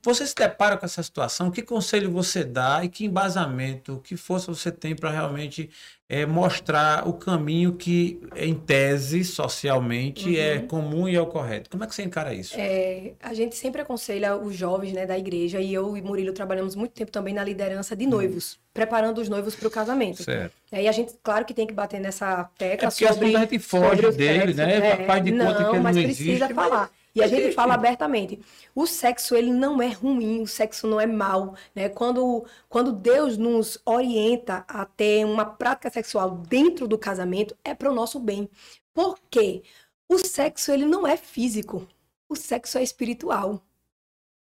[0.01, 4.51] você se depara com essa situação, que conselho você dá e que embasamento, que força
[4.51, 5.69] você tem para realmente
[6.09, 10.57] é, mostrar o caminho que, em tese, socialmente, é uhum.
[10.57, 11.69] é comum e é o correto?
[11.69, 12.55] Como é que você encara isso?
[12.57, 16.75] É, a gente sempre aconselha os jovens né, da igreja, e eu e Murilo trabalhamos
[16.75, 18.59] muito tempo também na liderança de noivos, uhum.
[18.73, 20.23] preparando os noivos para o casamento.
[20.23, 20.53] Certo.
[20.73, 23.35] E a gente, claro que tem que bater nessa tecla é sobre...
[23.35, 25.03] a gente foge dele, né?
[25.03, 26.91] É, Faz de não, conta que ele mas não precisa existe, falar.
[27.13, 28.39] E a gente fala abertamente.
[28.75, 31.89] O sexo, ele não é ruim, o sexo não é mal, né?
[31.89, 37.91] Quando, quando Deus nos orienta a ter uma prática sexual dentro do casamento, é para
[37.91, 38.49] o nosso bem.
[38.93, 39.63] Por quê?
[40.07, 41.87] O sexo, ele não é físico.
[42.27, 43.61] O sexo é espiritual.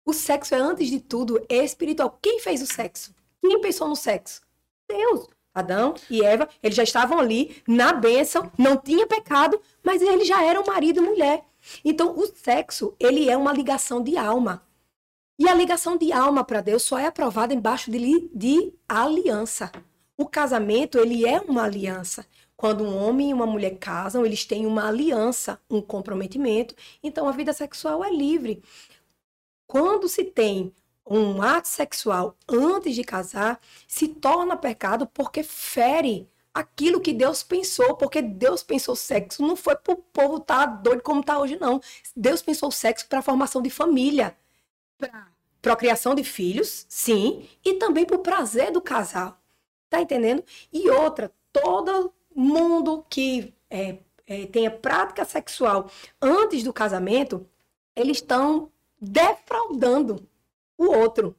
[0.05, 2.17] O sexo é, antes de tudo, espiritual.
[2.21, 3.13] Quem fez o sexo?
[3.41, 4.41] Quem pensou no sexo?
[4.89, 5.27] Deus.
[5.53, 10.43] Adão e Eva, eles já estavam ali na bênção, não tinha pecado, mas eles já
[10.43, 11.43] eram marido e mulher.
[11.83, 14.63] Então, o sexo, ele é uma ligação de alma.
[15.39, 19.71] E a ligação de alma para Deus só é aprovada embaixo de, de aliança.
[20.17, 22.25] O casamento, ele é uma aliança.
[22.55, 26.75] Quando um homem e uma mulher casam, eles têm uma aliança, um comprometimento.
[27.03, 28.63] Então, a vida sexual é livre.
[29.67, 30.73] Quando se tem
[31.05, 37.95] um ato sexual antes de casar, se torna pecado porque fere aquilo que Deus pensou,
[37.95, 41.57] porque Deus pensou sexo não foi para o povo estar tá doido como está hoje,
[41.59, 41.79] não.
[42.15, 44.35] Deus pensou sexo para a formação de família,
[44.97, 45.27] para
[45.61, 49.39] procriação de filhos, sim, e também para o prazer do casal.
[49.89, 50.43] Tá entendendo?
[50.73, 55.89] E outra, todo mundo que é, é, tenha prática sexual
[56.21, 57.47] antes do casamento,
[57.95, 60.27] eles estão defraudando
[60.77, 61.35] o outro.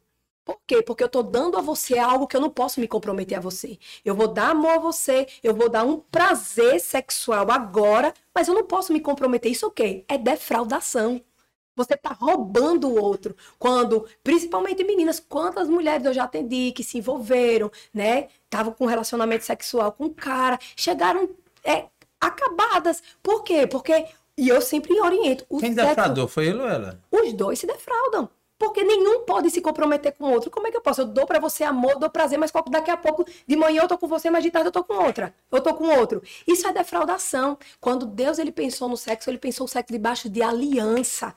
[0.49, 0.83] Por quê?
[0.83, 3.79] Porque eu estou dando a você algo que eu não posso me comprometer a você.
[4.03, 8.55] Eu vou dar amor a você, eu vou dar um prazer sexual agora, mas eu
[8.55, 9.53] não posso me comprometer.
[9.53, 10.07] Isso o quê?
[10.09, 11.21] É defraudação.
[11.77, 13.37] Você está roubando o outro.
[13.59, 18.29] Quando, principalmente meninas, quantas mulheres eu já atendi que se envolveram, né?
[18.45, 21.29] Estavam com relacionamento sexual com um cara, chegaram
[21.63, 21.89] é,
[22.19, 23.03] acabadas.
[23.23, 23.67] Por quê?
[23.67, 25.45] Porque, e eu sempre oriento.
[25.61, 26.27] Quem sexo, defraudou?
[26.27, 26.99] Foi ele ou ela?
[27.13, 28.31] Os dois se defraudam.
[28.59, 30.51] Porque nenhum pode se comprometer com o outro.
[30.51, 31.03] Como é que eu posso?
[31.03, 33.97] Eu dou para você amor, dou prazer, mas daqui a pouco, de manhã eu tô
[33.97, 35.33] com você, mas de tarde eu tô com outra.
[35.51, 36.21] Eu tô com outro.
[36.47, 37.57] Isso é defraudação.
[37.81, 41.35] Quando Deus ele pensou no sexo, ele pensou o sexo debaixo de aliança.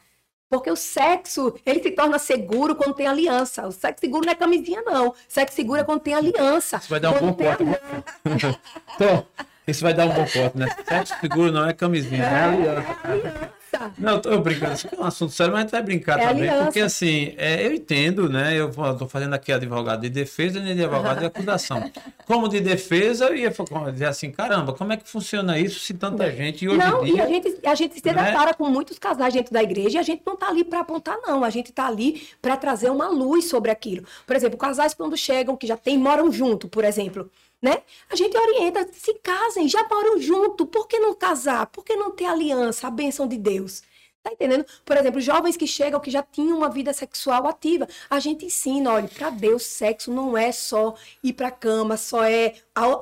[0.49, 3.67] Porque o sexo, ele se torna seguro quando tem aliança.
[3.67, 5.09] O sexo seguro não é camisinha, não.
[5.09, 6.78] O sexo seguro é quando tem aliança.
[6.78, 7.63] Isso vai dar um bom ponto.
[9.67, 10.67] Isso vai dar um bom ponto, né?
[10.86, 12.97] Sexo seguro não é camisinha, é, é aliança.
[13.03, 13.61] É aliança.
[13.97, 14.74] Não, tô brincando.
[14.74, 16.43] Isso é um assunto sério, mas a gente vai brincar é também.
[16.43, 16.65] Aliança.
[16.65, 18.55] Porque, assim, é, eu entendo, né?
[18.57, 21.91] Eu estou fazendo aqui advogado de defesa e de advogado de acusação.
[22.26, 23.53] Como de defesa, eu ia
[23.91, 26.65] dizer assim: caramba, como é que funciona isso se tanta gente.
[26.65, 28.24] E hoje não, dia, e a gente, a gente se né?
[28.24, 31.17] depara com muitos casais dentro da igreja e a gente não está ali para apontar,
[31.24, 31.43] não.
[31.43, 34.05] A gente está ali para trazer uma luz sobre aquilo.
[34.26, 37.30] Por exemplo, casais quando chegam, que já tem, moram junto, por exemplo
[37.62, 37.84] né?
[38.09, 41.68] A gente orienta, se casem, já moram junto, por que não casar?
[41.68, 43.84] Por que não ter aliança, a bênção de Deus?
[44.24, 44.66] Tá entendendo?
[44.86, 48.91] Por exemplo, jovens que chegam que já tinham uma vida sexual ativa, a gente ensina,
[48.91, 50.93] olha, para Deus sexo não é só
[51.24, 52.53] ir para cama, só é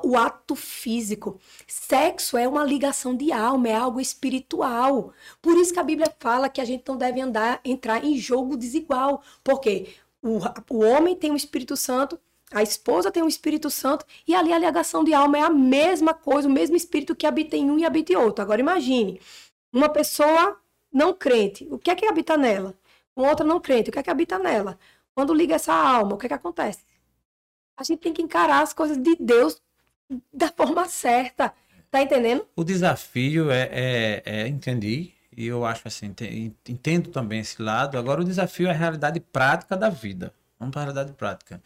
[0.02, 1.38] o ato físico.
[1.66, 5.12] Sexo é uma ligação de alma, é algo espiritual.
[5.42, 8.56] Por isso que a Bíblia fala que a gente não deve andar entrar em jogo
[8.56, 9.88] desigual, porque
[10.22, 10.38] o,
[10.70, 12.18] o homem tem o Espírito Santo,
[12.52, 16.12] a esposa tem o Espírito Santo e ali a ligação de alma é a mesma
[16.12, 18.42] coisa, o mesmo Espírito que habita em um e habita em outro.
[18.42, 19.20] Agora imagine,
[19.72, 20.60] uma pessoa
[20.92, 22.74] não crente, o que é que habita nela?
[23.14, 24.78] Uma outra não crente, o que é que habita nela?
[25.14, 26.84] Quando liga essa alma, o que é que acontece?
[27.76, 29.60] A gente tem que encarar as coisas de Deus
[30.32, 31.54] da forma certa.
[31.90, 32.46] Tá entendendo?
[32.54, 36.14] O desafio é, é, é entendi, e eu acho assim,
[36.68, 37.98] entendo também esse lado.
[37.98, 40.32] Agora, o desafio é a realidade prática da vida.
[40.58, 41.60] Vamos para a realidade prática.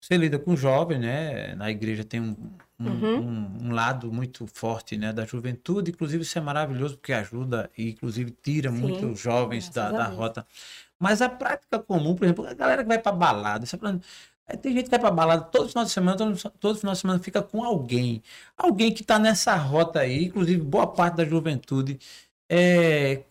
[0.00, 1.54] Você lida com jovens, né?
[1.54, 2.34] Na igreja tem um,
[2.78, 3.20] um, uhum.
[3.20, 5.12] um, um, lado muito forte, né?
[5.12, 5.90] Da juventude.
[5.90, 10.46] Inclusive, isso é maravilhoso porque ajuda e, inclusive, tira muitos jovens da, da rota.
[10.98, 14.02] Mas a prática comum, por exemplo, a galera que vai para balada, você falando,
[14.46, 17.00] É, tem gente que vai pra balada todo final de semana, todo, todo final de
[17.00, 18.22] semana fica com alguém.
[18.56, 21.98] Alguém que tá nessa rota aí, inclusive boa parte da juventude.
[22.48, 23.22] É,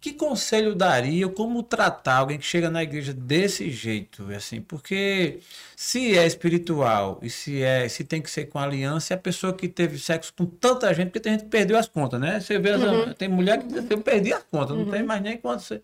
[0.00, 5.40] que conselho daria, como tratar alguém que chega na igreja desse jeito, assim, porque
[5.76, 9.52] se é espiritual e se é, se tem que ser com aliança, é a pessoa
[9.54, 12.40] que teve sexo com tanta gente, porque tem gente que perdeu as contas, né?
[12.40, 13.12] Você vê, Uhum.
[13.14, 15.82] tem mulher que eu perdi as contas, não tem mais nem quanto você...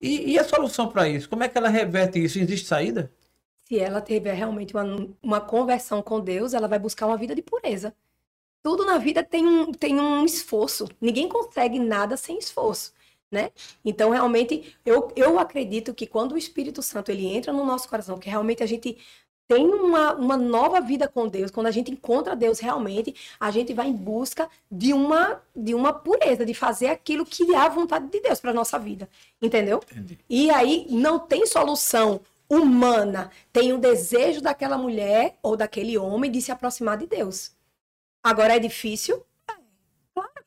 [0.00, 1.28] E, e a solução para isso?
[1.28, 2.38] Como é que ela reverte isso?
[2.38, 3.12] Existe saída?
[3.64, 4.84] Se ela tiver realmente uma,
[5.22, 7.94] uma conversão com Deus, ela vai buscar uma vida de pureza.
[8.62, 10.88] Tudo na vida tem um, tem um esforço.
[11.00, 12.92] Ninguém consegue nada sem esforço,
[13.30, 13.50] né?
[13.84, 18.18] Então, realmente, eu, eu acredito que quando o Espírito Santo ele entra no nosso coração,
[18.18, 18.96] que realmente a gente
[19.46, 23.72] tem uma, uma nova vida com Deus, quando a gente encontra Deus realmente, a gente
[23.72, 28.08] vai em busca de uma, de uma pureza, de fazer aquilo que é a vontade
[28.08, 29.08] de Deus para nossa vida,
[29.40, 29.80] entendeu?
[29.90, 30.18] Entendi.
[30.28, 33.30] E aí não tem solução humana.
[33.52, 37.52] Tem o desejo daquela mulher ou daquele homem de se aproximar de Deus.
[38.22, 39.24] Agora é difícil?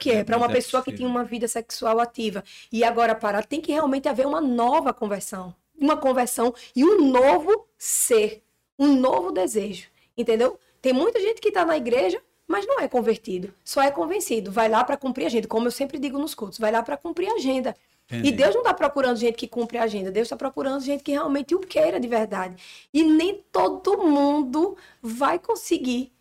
[0.01, 2.43] Que é, para uma pessoa que tem uma vida sexual ativa.
[2.71, 7.67] E agora para tem que realmente haver uma nova conversão, uma conversão e um novo
[7.77, 8.43] ser,
[8.79, 10.59] um novo desejo, entendeu?
[10.81, 14.67] Tem muita gente que está na igreja, mas não é convertido, só é convencido, vai
[14.67, 17.29] lá para cumprir a agenda, como eu sempre digo nos cultos, vai lá para cumprir
[17.29, 17.75] a agenda.
[18.09, 18.31] E Entendi.
[18.31, 21.53] Deus não está procurando gente que cumpre a agenda, Deus está procurando gente que realmente
[21.53, 22.55] o queira de verdade.
[22.91, 26.11] E nem todo mundo vai conseguir.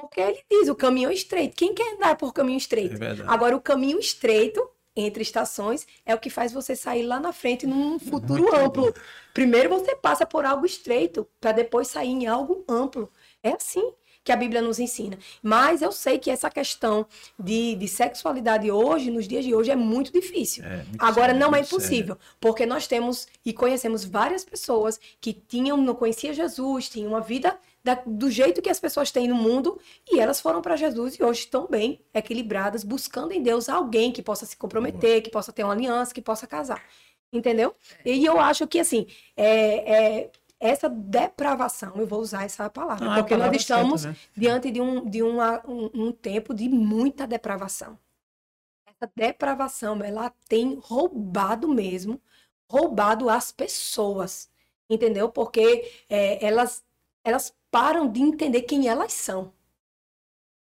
[0.00, 1.56] Porque ele diz, o caminho é estreito.
[1.56, 2.96] Quem quer andar por caminho É estreito?
[2.98, 3.28] verdade.
[3.28, 7.66] Agora, o caminho estreito entre estações é o que faz você sair lá na frente
[7.66, 8.94] num futuro Muito amplo.
[9.34, 13.10] Primeiro você passa por algo estreito, para depois sair em algo amplo.
[13.42, 13.92] É assim
[14.24, 15.16] que a Bíblia nos ensina.
[15.40, 17.06] Mas eu sei que essa questão
[17.38, 20.64] de, de sexualidade hoje, nos dias de hoje, é muito difícil.
[20.64, 21.76] É, muito Agora sério, não é muito sério.
[21.78, 27.20] impossível, porque nós temos e conhecemos várias pessoas que tinham, não conhecia Jesus, tinham uma
[27.20, 27.56] vida
[27.86, 29.78] da- do jeito que as pessoas têm no mundo
[30.10, 34.22] e elas foram para Jesus e hoje estão bem equilibradas, buscando em Deus alguém que
[34.22, 36.82] possa se comprometer, que possa ter uma aliança, que possa casar.
[37.32, 37.74] Entendeu?
[38.04, 39.06] E eu acho que assim,
[39.36, 43.56] é, é- essa depravação, eu vou usar essa palavra, Não, é a porque nós palavra
[43.58, 44.24] estamos certa, né?
[44.36, 47.98] diante de, um, de uma- um, um tempo de muita depravação.
[48.86, 52.20] Essa depravação, ela tem roubado mesmo,
[52.70, 54.50] roubado as pessoas,
[54.88, 55.28] entendeu?
[55.30, 56.84] Porque é, elas,
[57.24, 59.52] elas param de entender quem elas são.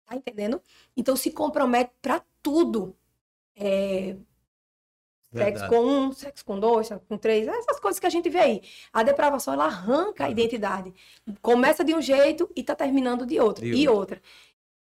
[0.06, 0.62] Tá entendendo?
[0.98, 2.94] Então se compromete para tudo.
[3.56, 4.18] É,
[5.32, 8.40] Sexo com um, sexo com dois, sexo com três, essas coisas que a gente vê
[8.40, 8.62] aí.
[8.92, 10.94] A depravação, ela arranca a identidade.
[11.42, 13.64] Começa de um jeito e tá terminando de outro.
[13.64, 14.22] De E outra.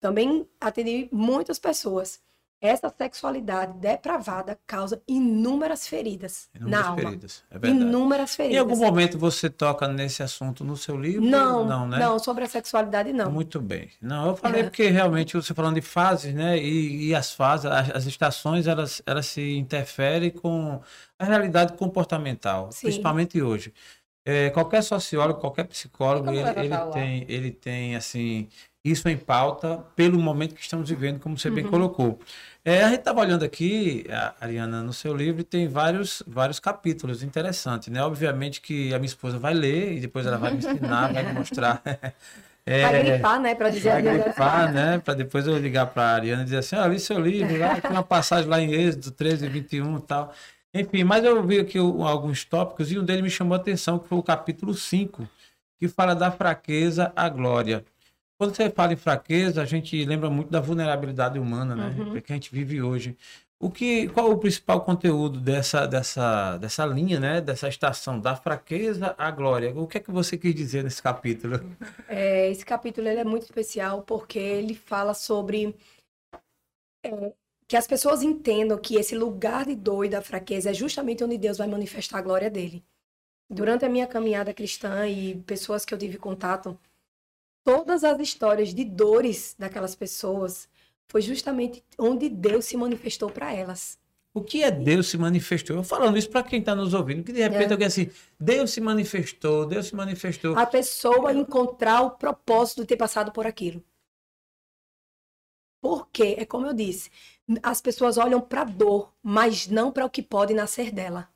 [0.00, 2.22] Também atendi muitas pessoas.
[2.66, 7.02] Essa sexualidade depravada causa inúmeras feridas na Inúmeras alma.
[7.02, 7.68] feridas, é.
[7.68, 8.56] Inúmeras feridas.
[8.56, 11.20] Em algum momento você toca nesse assunto no seu livro?
[11.20, 12.18] Não, não, não, né?
[12.18, 13.30] sobre a sexualidade não.
[13.30, 13.90] Muito bem.
[14.00, 14.64] Não, eu falei É.
[14.64, 16.56] porque realmente você falando de fases, né?
[16.58, 20.80] E, e as fases, as, as estações, elas, elas se interferem com
[21.18, 22.86] a realidade comportamental, Sim.
[22.86, 23.74] principalmente hoje.
[24.26, 28.48] É, qualquer sociólogo, qualquer psicólogo, ele, ele tem, ele tem assim
[28.82, 31.54] isso em pauta pelo momento que estamos vivendo, como você Uhum.
[31.54, 32.18] bem colocou.
[32.66, 36.58] É, a gente estava olhando aqui, a- Ariana, no seu livro, e tem vários, vários
[36.58, 38.02] capítulos interessantes, né?
[38.02, 41.32] Obviamente que a minha esposa vai ler e depois ela vai me ensinar, vai me
[41.34, 41.82] mostrar.
[42.66, 43.54] É, Vai gripar, né?
[43.54, 44.98] Para dizer vai grifar, né?
[44.98, 47.78] Para depois eu ligar para a Ariana e dizer assim: olha, li seu livro, lá
[47.78, 50.32] tem uma passagem lá em Êxodo 13, 21 e tal.
[50.72, 54.08] Enfim, mas eu vi aqui alguns tópicos e um deles me chamou a atenção, que
[54.08, 55.28] foi o capítulo 5,
[55.78, 57.84] que fala da fraqueza à glória.
[58.44, 61.96] Quando você fala em fraqueza, a gente lembra muito da vulnerabilidade humana, né?
[61.98, 62.20] Uhum.
[62.20, 63.16] Que a gente vive hoje.
[63.58, 67.40] O que, qual o principal conteúdo dessa, dessa, dessa linha, né?
[67.40, 69.72] Dessa estação, da fraqueza à glória?
[69.74, 71.58] O que é que você quis dizer nesse capítulo?
[72.06, 75.74] É, esse capítulo é muito especial porque ele fala sobre
[77.02, 77.32] é,
[77.66, 81.38] que as pessoas entendam que esse lugar de dor e da fraqueza é justamente onde
[81.38, 82.84] Deus vai manifestar a glória dele.
[83.48, 86.78] Durante a minha caminhada cristã e pessoas que eu tive contato,
[87.64, 90.68] todas as histórias de dores daquelas pessoas
[91.08, 93.98] foi justamente onde Deus se manifestou para elas.
[94.32, 95.76] O que é Deus se manifestou?
[95.76, 97.72] Eu falando isso para quem está nos ouvindo, que de repente É.
[97.72, 100.58] alguém assim, Deus se manifestou, Deus se manifestou.
[100.58, 103.82] A pessoa encontrar o propósito de ter passado por aquilo.
[105.80, 107.10] Porque, é como eu disse,
[107.62, 111.28] as pessoas olham para a dor, mas não para o que pode nascer dela.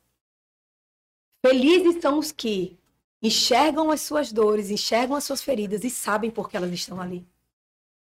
[1.45, 2.77] Felizes são os que
[3.21, 7.25] enxergam as suas dores, enxergam as suas feridas e sabem por que elas estão ali.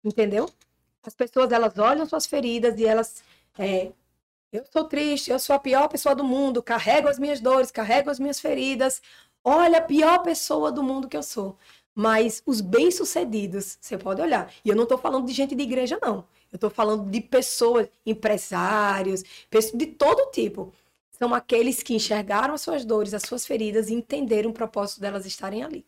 [0.04, 0.50] Entendeu?
[1.04, 3.24] As pessoas, elas olham suas feridas e elas
[3.58, 3.92] é,
[4.52, 8.10] Eu sou triste, eu sou a pior pessoa do mundo, carrego as minhas dores, carrego
[8.10, 9.02] as minhas feridas.
[9.44, 11.58] Olha, a pior pessoa do mundo que eu sou.
[11.96, 14.52] Mas os bem-sucedidos, você pode olhar.
[14.64, 16.26] E eu não estou falando de gente de igreja, não.
[16.52, 19.24] Eu estou falando de pessoas, empresários,
[19.74, 20.74] de todo tipo.
[21.20, 25.26] São aqueles que enxergaram as suas dores, as suas feridas e entenderam o propósito delas
[25.26, 25.86] estarem ali.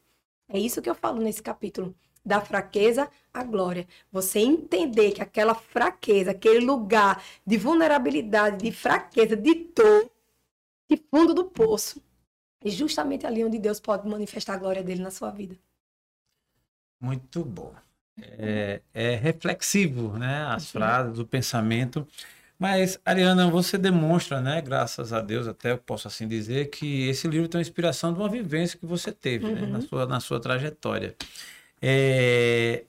[0.49, 1.95] É isso que eu falo nesse capítulo.
[2.23, 3.87] Da fraqueza à glória.
[4.11, 10.11] Você entender que aquela fraqueza, aquele lugar de vulnerabilidade, de fraqueza, de dor,
[10.89, 12.03] de fundo do poço,
[12.63, 15.57] é justamente ali onde Deus pode manifestar a glória dele na sua vida.
[16.99, 17.73] Muito bom.
[18.21, 20.43] É, é reflexivo, né?
[20.43, 22.05] As frases, o pensamento.
[22.61, 27.27] Mas, Ariana, você demonstra, né, graças a Deus, até eu posso assim dizer, que esse
[27.27, 29.55] livro tem uma inspiração de uma vivência que você teve uhum.
[29.55, 29.81] né, na, uhum.
[29.81, 31.15] sua, na sua trajetória.
[31.81, 32.83] É,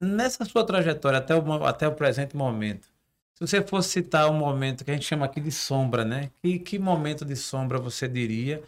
[0.00, 2.88] nessa sua trajetória, até o, até o presente momento,
[3.34, 6.32] se você fosse citar um momento que a gente chama aqui de sombra, né?
[6.42, 8.60] Que, que momento de sombra você diria?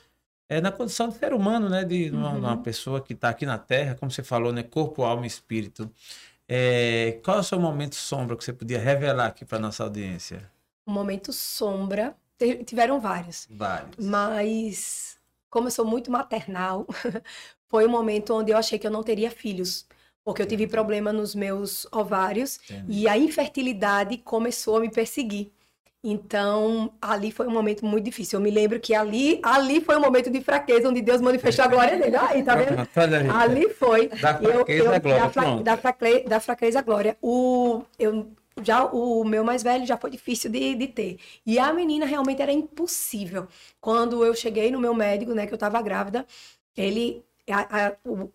[0.48, 1.82] É na condição de ser humano, né?
[1.82, 2.38] De uma, uhum.
[2.38, 4.62] uma pessoa que está aqui na Terra, como você falou, né?
[4.62, 5.90] Corpo, alma e espírito.
[6.48, 10.50] É, qual é o seu momento sombra que você podia revelar aqui para nossa audiência?
[10.86, 12.16] Um momento sombra,
[12.64, 13.46] tiveram vários.
[13.50, 14.04] Vários.
[14.04, 15.18] Mas,
[15.50, 16.86] como eu sou muito maternal,
[17.68, 19.86] foi um momento onde eu achei que eu não teria filhos.
[20.24, 23.00] Porque eu tive problema nos meus ovários Entendi.
[23.00, 25.50] e a infertilidade começou a me perseguir.
[26.02, 28.38] Então, ali foi um momento muito difícil.
[28.38, 31.68] Eu me lembro que ali, ali foi um momento de fraqueza, onde Deus manifestou a
[31.68, 32.16] glória dele.
[32.16, 32.88] Aí, tá vendo?
[33.34, 34.08] Ali foi.
[34.08, 35.20] Da fraqueza eu, eu, à glória.
[35.20, 37.16] Da, fra, da, fraque, da fraqueza à glória.
[37.20, 38.30] O, eu,
[38.62, 41.18] já, o meu mais velho já foi difícil de, de ter.
[41.44, 43.48] E a menina realmente era impossível.
[43.80, 46.24] Quando eu cheguei no meu médico, né, que eu tava grávida,
[46.76, 47.24] ele.
[47.50, 47.92] A, a,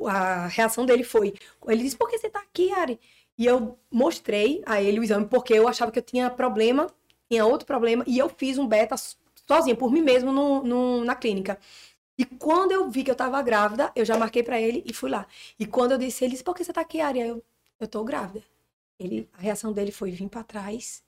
[0.10, 1.34] a reação dele foi:
[1.68, 3.00] ele disse, por que você tá aqui, Ari?
[3.38, 6.88] E eu mostrei a ele o exame, porque eu achava que eu tinha problema
[7.30, 8.96] tinha outro problema, e eu fiz um beta
[9.48, 11.60] sozinha, por mim mesmo, no, no, na clínica.
[12.18, 15.10] E quando eu vi que eu tava grávida, eu já marquei para ele e fui
[15.10, 15.28] lá.
[15.58, 17.26] E quando eu disse, ele disse, por que você tá aqui, Aria?
[17.26, 17.44] Eu,
[17.80, 18.44] eu tô grávida.
[19.00, 21.04] Ele, a reação dele foi vir para trás,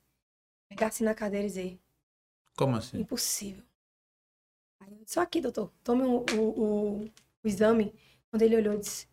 [0.67, 1.79] pegar assim na cadeira e dizer...
[2.57, 2.99] Como assim?
[2.99, 3.63] Impossível.
[4.81, 7.93] Aí eu disse, aqui, doutor, tome o, o, o, o exame.
[8.31, 9.07] Quando ele olhou, disse,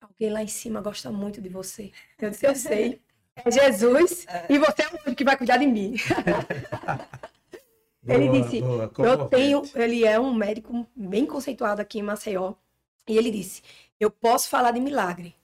[0.00, 1.92] alguém lá em cima gosta muito de você.
[2.18, 3.02] Eu disse, eu sei.
[3.44, 5.94] É Jesus e você é o único que vai cuidar de mim.
[8.02, 12.54] boa, ele disse, boa, eu tenho, ele é um médico bem conceituado aqui em Maceió,
[13.08, 13.62] e ele disse,
[13.98, 15.34] eu posso falar de milagre.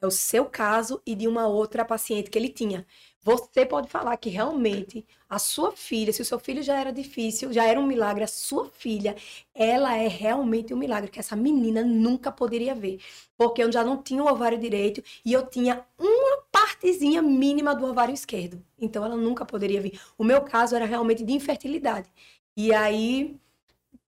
[0.00, 2.86] É o seu caso e de uma outra paciente que ele tinha.
[3.24, 7.54] Você pode falar que realmente a sua filha, se o seu filho já era difícil,
[7.54, 9.16] já era um milagre, a sua filha,
[9.54, 13.00] ela é realmente um milagre que essa menina nunca poderia ver.
[13.34, 17.86] Porque eu já não tinha o ovário direito e eu tinha uma partezinha mínima do
[17.86, 18.62] ovário esquerdo.
[18.78, 19.98] Então ela nunca poderia vir.
[20.18, 22.10] O meu caso era realmente de infertilidade.
[22.54, 23.38] E aí,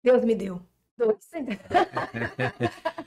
[0.04, 0.62] Deus me deu.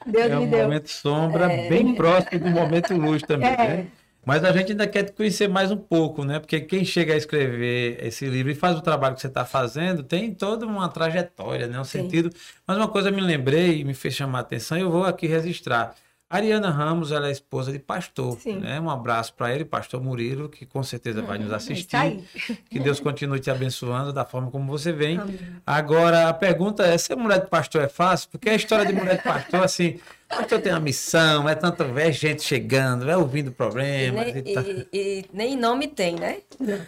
[0.05, 0.63] Deus é um me deu.
[0.63, 1.69] momento sombra é...
[1.69, 3.57] bem próximo do momento luz também, é...
[3.57, 3.87] né?
[4.25, 6.39] Mas a gente ainda quer conhecer mais um pouco, né?
[6.39, 10.01] Porque quem chega a escrever esse livro e faz o trabalho que você está fazendo
[10.03, 11.79] tem toda uma trajetória, né?
[11.79, 12.03] Um Sim.
[12.03, 12.29] sentido.
[12.65, 15.27] Mas uma coisa me lembrei e me fez chamar a atenção e eu vou aqui
[15.27, 15.95] registrar.
[16.33, 18.39] Ariana Ramos, ela é esposa de pastor.
[18.43, 18.79] Né?
[18.79, 22.23] Um abraço para ele, pastor Murilo, que com certeza vai nos hum, assistir.
[22.67, 25.19] Que Deus continue te abençoando da forma como você vem.
[25.19, 25.37] Amém.
[25.63, 28.29] Agora, a pergunta é: ser mulher de pastor é fácil?
[28.31, 29.99] Porque a história de mulher de pastor, assim,
[30.37, 34.27] pastor tem uma missão, é tanto é gente chegando, é ouvindo problemas.
[34.27, 36.37] E, nem, e, e, nem nome tem, né?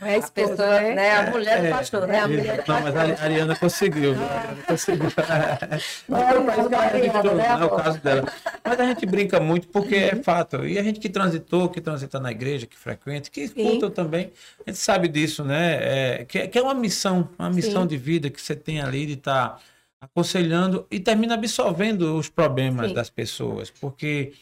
[0.02, 0.96] É a pessoa, né?
[0.96, 1.12] né?
[1.16, 2.20] A mulher do é, pastor, né?
[2.20, 4.14] A mulher não, mas a Ariana conseguiu.
[4.14, 5.10] Ariana conseguiu.
[6.08, 7.24] Não é o caso dela.
[7.24, 8.34] Não é o caso dela.
[8.64, 10.66] Mas a gente brinca muito porque é fato.
[10.66, 14.32] E a gente que transitou, que transita na igreja, que frequenta, que escuta também,
[14.66, 15.80] a gente sabe disso, né?
[15.82, 17.88] É, que, que, é uma missão, uma missão Sim.
[17.88, 19.60] de vida que você tem ali de estar tá
[20.00, 22.94] aconselhando e termina absorvendo os problemas Sim.
[22.94, 24.34] das pessoas, porque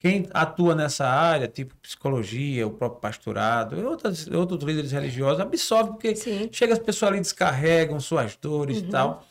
[0.00, 6.14] quem atua nessa área, tipo psicologia, o próprio pastorado, outros, outros líderes religiosos, absorve, porque
[6.14, 6.48] Sim.
[6.52, 8.84] chega as pessoas ali, descarregam suas dores uhum.
[8.84, 9.24] e tal.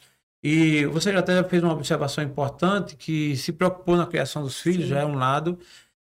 [0.44, 4.84] E você já até fez uma observação importante que se preocupou na criação dos filhos,
[4.84, 4.90] Sim.
[4.90, 5.58] já é um lado,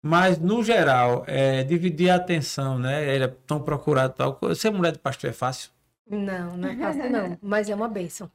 [0.01, 3.13] mas no geral, é, dividir a atenção, né?
[3.13, 4.55] Ele é tão procurado tal.
[4.55, 5.71] Ser mulher de pastor é fácil?
[6.07, 8.29] Não, não é fácil, não, mas é uma bênção.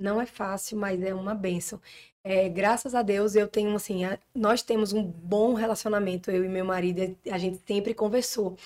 [0.00, 1.80] Não é fácil, mas é uma benção.
[2.22, 6.48] É, graças a Deus eu tenho assim, a, nós temos um bom relacionamento, eu e
[6.48, 8.56] meu marido, a gente sempre conversou.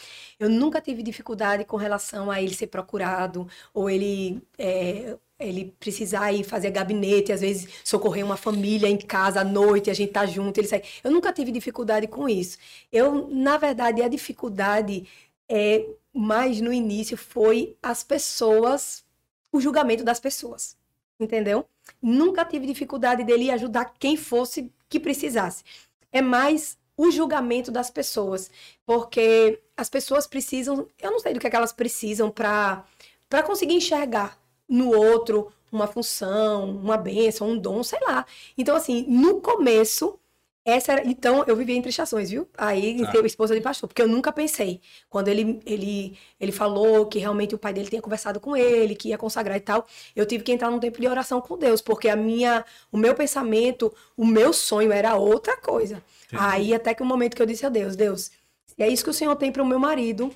[0.41, 6.32] Eu nunca tive dificuldade com relação a ele ser procurado ou ele é, ele precisar
[6.32, 10.26] ir fazer gabinete, às vezes socorrer uma família em casa à noite, a gente tá
[10.26, 10.82] junto, ele sai.
[11.03, 12.59] Eu nunca tive dificuldade com isso.
[12.93, 15.07] Eu, na verdade, a dificuldade
[15.49, 19.05] é mais no início foi as pessoas,
[19.53, 20.76] o julgamento das pessoas.
[21.24, 21.66] Entendeu?
[22.00, 25.64] Nunca tive dificuldade dele ajudar quem fosse que precisasse.
[26.12, 28.50] É mais o julgamento das pessoas,
[28.86, 32.84] porque as pessoas precisam, eu não sei do que, é que elas precisam para
[33.28, 38.24] para conseguir enxergar no outro uma função, uma benção, um dom, sei lá.
[38.56, 40.18] Então assim, no começo
[40.64, 42.48] essa era, então eu vivia entre estações, viu?
[42.56, 43.10] Aí ah.
[43.10, 44.80] ter esposa de pastor, porque eu nunca pensei.
[45.10, 49.08] Quando ele, ele, ele falou que realmente o pai dele tinha conversado com ele, que
[49.08, 49.86] ia consagrar e tal,
[50.16, 53.14] eu tive que entrar num tempo de oração com Deus, porque a minha, o meu
[53.14, 56.02] pensamento, o meu sonho era outra coisa.
[56.26, 56.42] Entendi.
[56.42, 58.30] Aí até que o momento que eu disse a Deus, Deus,
[58.66, 60.34] se é isso que o Senhor tem para o meu marido,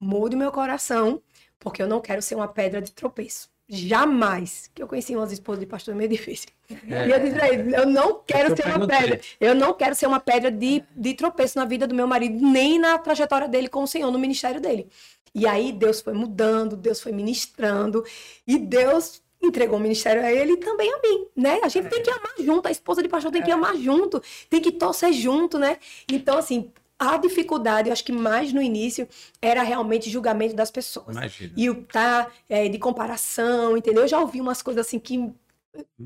[0.00, 1.22] mude meu coração,
[1.58, 3.50] porque eu não quero ser uma pedra de tropeço.
[3.68, 4.70] Jamais.
[4.74, 6.48] Que eu conheci umas esposas de pastor é meio difícil.
[6.88, 7.06] É.
[7.06, 9.20] E eu disse pra ele, eu não quero eu ser uma pedra.
[9.38, 12.78] Eu não quero ser uma pedra de, de tropeço na vida do meu marido, nem
[12.78, 14.88] na trajetória dele com o Senhor, no ministério dele.
[15.34, 18.04] E aí Deus foi mudando, Deus foi ministrando,
[18.46, 21.60] e Deus entregou o ministério a ele e também a mim, né?
[21.62, 21.90] A gente é.
[21.90, 23.54] tem que amar junto, a esposa de pastor tem que é.
[23.54, 25.76] amar junto, tem que torcer junto, né?
[26.10, 29.08] Então, assim, a dificuldade, eu acho que mais no início,
[29.40, 31.16] era realmente julgamento das pessoas.
[31.16, 31.52] Imagina.
[31.56, 34.02] E o tá é, de comparação, entendeu?
[34.02, 35.32] Eu já ouvi umas coisas assim que.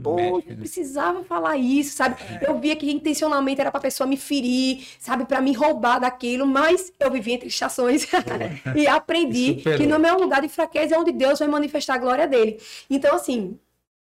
[0.03, 2.17] Pô, eu precisava falar isso, sabe?
[2.23, 2.47] É.
[2.47, 5.25] Eu via que intencionalmente era para a pessoa me ferir, sabe?
[5.25, 8.07] Para me roubar daquilo, mas eu vivi entre estações
[8.77, 12.29] e aprendi que no meu lugar de fraqueza é onde Deus vai manifestar a glória
[12.29, 12.61] dele.
[12.91, 13.59] Então, assim,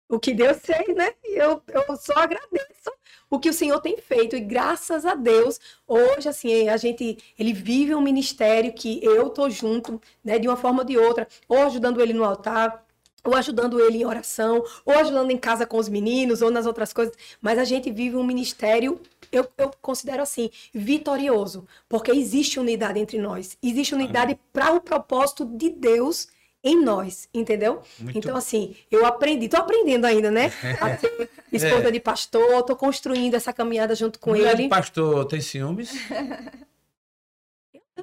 [0.09, 1.13] o que Deus fez, né?
[1.23, 2.90] Eu, eu só agradeço
[3.31, 4.35] o que o Senhor tem feito.
[4.35, 9.49] E graças a Deus, hoje, assim, a gente, ele vive um ministério que eu tô
[9.49, 12.85] junto, né, de uma forma ou de outra, ou ajudando ele no altar,
[13.23, 16.91] ou ajudando ele em oração, ou ajudando em casa com os meninos, ou nas outras
[16.91, 17.15] coisas.
[17.41, 18.99] Mas a gente vive um ministério,
[19.31, 23.57] eu, eu considero assim, vitorioso, porque existe unidade entre nós.
[23.63, 26.27] Existe unidade para o propósito de Deus
[26.63, 27.81] em nós, entendeu?
[27.99, 30.51] Muito então, assim, eu aprendi, tô aprendendo ainda, né?
[30.79, 31.91] A ser esposa é.
[31.91, 34.69] de pastor, tô construindo essa caminhada junto com Mulher ele.
[34.69, 35.91] pastor tem ciúmes?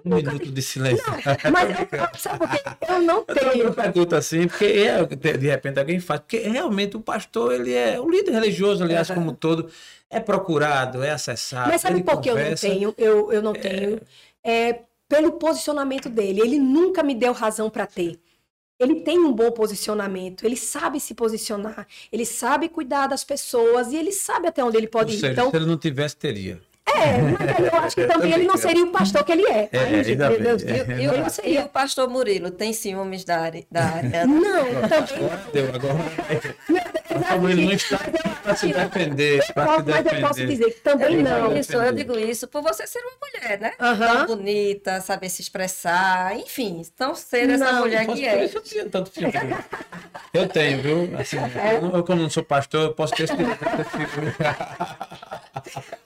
[0.04, 1.04] Um minuto de silêncio.
[1.06, 2.62] Não, mas eu, sabe por quê?
[2.88, 3.64] Eu não tenho.
[3.64, 7.98] Eu pergunto assim, porque é, de repente alguém faz, porque realmente o pastor, ele é
[7.98, 9.68] o líder religioso, aliás, como todo,
[10.11, 11.68] é procurado, é acessado.
[11.68, 12.94] Mas sabe por que eu não tenho?
[12.96, 13.59] Eu, eu não é...
[13.59, 14.00] tenho.
[14.44, 16.40] É, pelo posicionamento dele.
[16.40, 18.20] Ele nunca me deu razão para ter
[18.79, 23.97] ele tem um bom posicionamento, ele sabe se posicionar, ele sabe cuidar das pessoas e
[23.97, 25.33] ele sabe até onde ele pode Ou ir.
[25.33, 26.61] então, se ele não tivesse, teria.
[26.87, 29.68] É, mas eu acho que também ele não seria o pastor que ele é.
[29.70, 31.61] é meu Deus, eu, eu, eu seria.
[31.61, 33.64] E o pastor Murilo tem ciúmes da área?
[33.70, 34.26] Da área?
[34.26, 35.29] Não, também.
[35.53, 36.97] Deu, agora.
[37.50, 37.98] Ele não está
[38.42, 39.42] para se defender.
[39.54, 41.56] Mas eu posso dizer que também não.
[41.56, 43.72] Isso, eu digo isso por você ser uma mulher, né?
[43.80, 43.98] Uhum.
[43.98, 48.44] Tão bonita, saber se expressar, enfim, então ser essa não, mulher que é.
[48.44, 49.32] Isso eu tenho tanto ciúme.
[50.32, 51.18] Eu tenho, viu?
[51.18, 51.76] Assim, é.
[51.76, 53.54] eu, como não sou pastor, eu posso ter esse ciúme.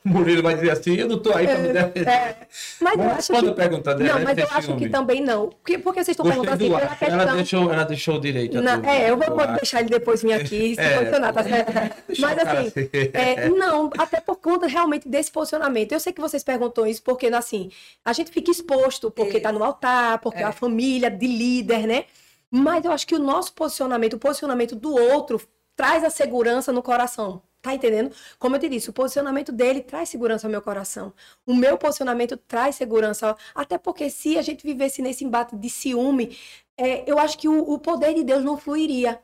[0.05, 2.09] Murilo vai dizer assim, eu não estou aí para me defender.
[2.09, 2.37] É,
[2.81, 3.53] mas eu acho que...
[3.53, 5.49] pergunta dela, Não, mas eu acho que também não.
[5.49, 7.21] Porque, porque vocês estão perguntando assim, pela questão...
[7.21, 8.61] Ela deixou, ela deixou direito.
[8.61, 11.73] Não, é, eu vou deixar ele depois vir aqui se é, posicionar, tá certo?
[12.19, 12.73] Mas assim,
[13.13, 15.93] é, não, até por conta realmente desse posicionamento.
[15.93, 17.71] Eu sei que vocês perguntam isso porque, assim,
[18.05, 20.45] a gente fica exposto porque está no altar, porque é.
[20.45, 22.05] a família de líder, né?
[22.51, 25.41] Mas eu acho que o nosso posicionamento, o posicionamento do outro,
[25.75, 27.43] traz a segurança no coração.
[27.63, 28.13] Tá entendendo?
[28.41, 31.15] Como eu te disse, o posicionamento dele traz segurança ao meu coração.
[31.47, 33.37] O meu posicionamento traz segurança.
[33.55, 36.37] Até porque se a gente vivesse nesse embate de ciúme,
[36.77, 39.21] é, eu acho que o, o poder de Deus não fluiria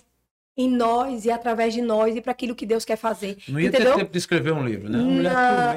[0.58, 3.38] em nós e através de nós e para aquilo que Deus quer fazer.
[3.48, 3.92] Não ia entendeu?
[3.92, 4.98] ter tempo de escrever um livro, né?
[4.98, 5.32] A mulher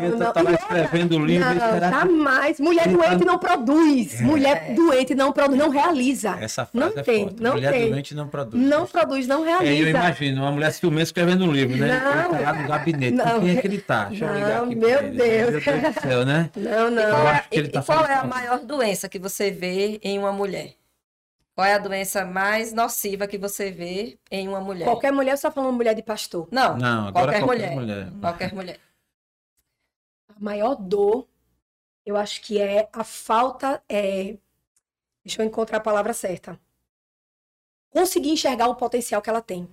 [0.10, 1.48] não, estava tá escrevendo o livro.
[1.48, 2.60] Não, jamais.
[2.60, 4.20] Mulher doente não produz.
[4.20, 4.24] É.
[4.24, 6.36] Mulher doente não produz, não realiza.
[6.42, 7.44] Essa frase não é tem, forte.
[7.44, 7.92] Não mulher tem.
[7.92, 8.64] doente não produz.
[8.64, 9.72] Não produz, não realiza.
[9.72, 12.02] É, eu imagino, uma mulher ciumenta escrevendo um livro, né?
[12.04, 12.36] Não.
[12.36, 13.14] Ele tá lá no gabinete.
[13.14, 13.26] Não.
[13.26, 14.06] Com quem é que ele tá?
[14.06, 15.12] Deixa não, eu ligar aqui meu Deus.
[15.12, 16.50] Meu Deus do céu, né?
[16.56, 17.42] Não, não.
[17.52, 20.81] Que ele tá e qual é a maior doença que você vê em uma mulher?
[21.54, 24.86] Qual é a doença mais nociva que você vê em uma mulher?
[24.86, 26.48] Qualquer mulher, você está falando mulher de pastor?
[26.52, 27.76] Não, Não qualquer, qualquer mulher.
[27.76, 28.12] mulher.
[28.22, 28.80] Qualquer mulher.
[30.30, 31.28] A maior dor,
[32.06, 33.84] eu acho que é a falta.
[33.90, 34.38] É...
[35.24, 36.60] Deixa eu encontrar a palavra certa.
[37.90, 39.70] Conseguir enxergar o potencial que ela tem.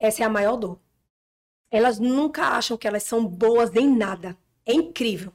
[0.00, 0.80] Essa é a maior dor.
[1.70, 4.36] Elas nunca acham que elas são boas em nada.
[4.64, 5.32] É incrível.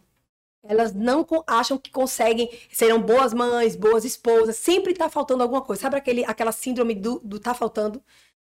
[0.64, 4.55] Elas não acham que conseguem, serão boas mães, boas esposas.
[4.57, 5.82] Sempre está faltando alguma coisa.
[5.82, 8.01] Sabe aquele, aquela síndrome do, do tá faltando?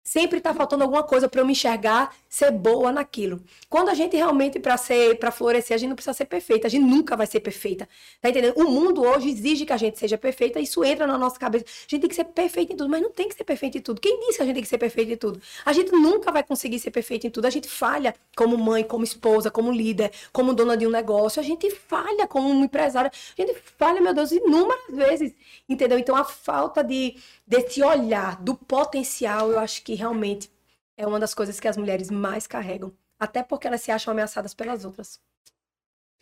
[0.09, 3.43] Sempre tá faltando alguma coisa para eu me enxergar, ser boa naquilo.
[3.69, 6.71] Quando a gente realmente para ser, para florescer, a gente não precisa ser perfeita, a
[6.71, 7.87] gente nunca vai ser perfeita.
[8.19, 8.55] Tá entendendo?
[8.57, 11.67] O mundo hoje exige que a gente seja perfeita, isso entra na nossa cabeça.
[11.67, 13.83] A gente tem que ser perfeita em tudo, mas não tem que ser perfeita em
[13.83, 14.01] tudo.
[14.01, 15.43] Quem disse que a gente tem que ser perfeita em tudo?
[15.63, 17.45] A gente nunca vai conseguir ser perfeita em tudo.
[17.45, 21.39] A gente falha como mãe, como esposa, como líder, como dona de um negócio.
[21.39, 23.13] A gente falha como um empresária.
[23.39, 25.35] A gente falha, meu Deus, inúmeras vezes.
[25.69, 25.99] Entendeu?
[25.99, 27.15] Então a falta de
[27.47, 30.51] desse olhar do potencial, eu acho que realmente
[30.97, 32.93] é uma das coisas que as mulheres mais carregam.
[33.19, 35.21] Até porque elas se acham ameaçadas pelas outras.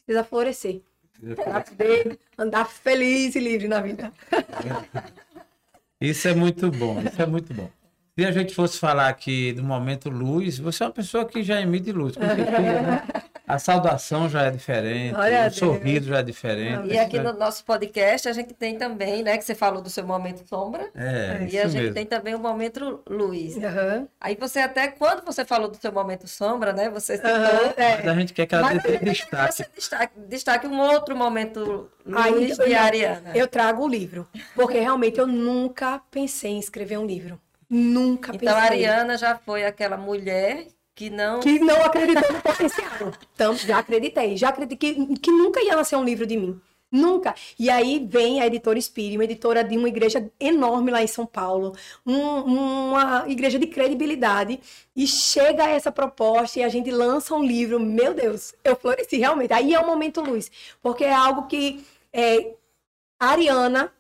[0.05, 0.83] Precisa florescer.
[1.67, 4.13] Poder andar feliz e livre na vida.
[6.01, 7.71] Isso é muito bom, isso é muito bom.
[8.19, 11.61] Se a gente fosse falar aqui do momento luz, você é uma pessoa que já
[11.61, 13.03] emite luz, com certeza, né?
[13.47, 16.89] A saudação já é diferente, Glória a o sorriso já é diferente.
[16.93, 20.05] E aqui no nosso podcast a gente tem também, né, que você falou do seu
[20.05, 20.91] momento sombra.
[20.95, 21.95] É, E a gente mesmo.
[21.95, 23.57] tem também o momento luz.
[23.63, 24.09] Aham.
[24.21, 27.31] Aí você até, quando você falou do seu momento sombra, né, você citou...
[27.31, 27.97] Aham, é.
[27.99, 29.53] Mas a gente quer que ela dê destaque.
[29.55, 33.31] você destaque, destaque um outro momento luz eu- de Ariana.
[33.35, 34.27] Eu trago o livro.
[34.57, 37.41] Porque realmente eu nunca pensei em escrever um livro.
[37.69, 38.87] Nunca Então a pensei.
[38.87, 40.67] Ariana já foi aquela mulher
[40.97, 41.39] que não...
[41.41, 43.13] Que não acreditou no potencial.
[43.35, 44.37] Então, já acreditei.
[44.37, 46.61] Já acreditei que, que nunca ia nascer um livro de mim.
[46.91, 47.35] Nunca.
[47.59, 51.27] E aí vem a editora Espírito, uma editora de uma igreja enorme lá em São
[51.27, 51.75] Paulo,
[52.07, 52.41] um-
[52.93, 54.61] uma igreja de credibilidade,
[54.95, 57.79] e chega essa proposta e a gente lança um livro.
[57.81, 59.53] Meu Deus, eu floresci realmente.
[59.53, 62.55] Aí é o momento luz, porque é algo que é,
[63.21, 63.93] a Ariana,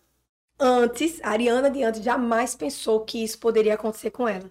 [0.59, 4.51] antes, a Ariana de antes, jamais pensou que isso poderia acontecer com ela.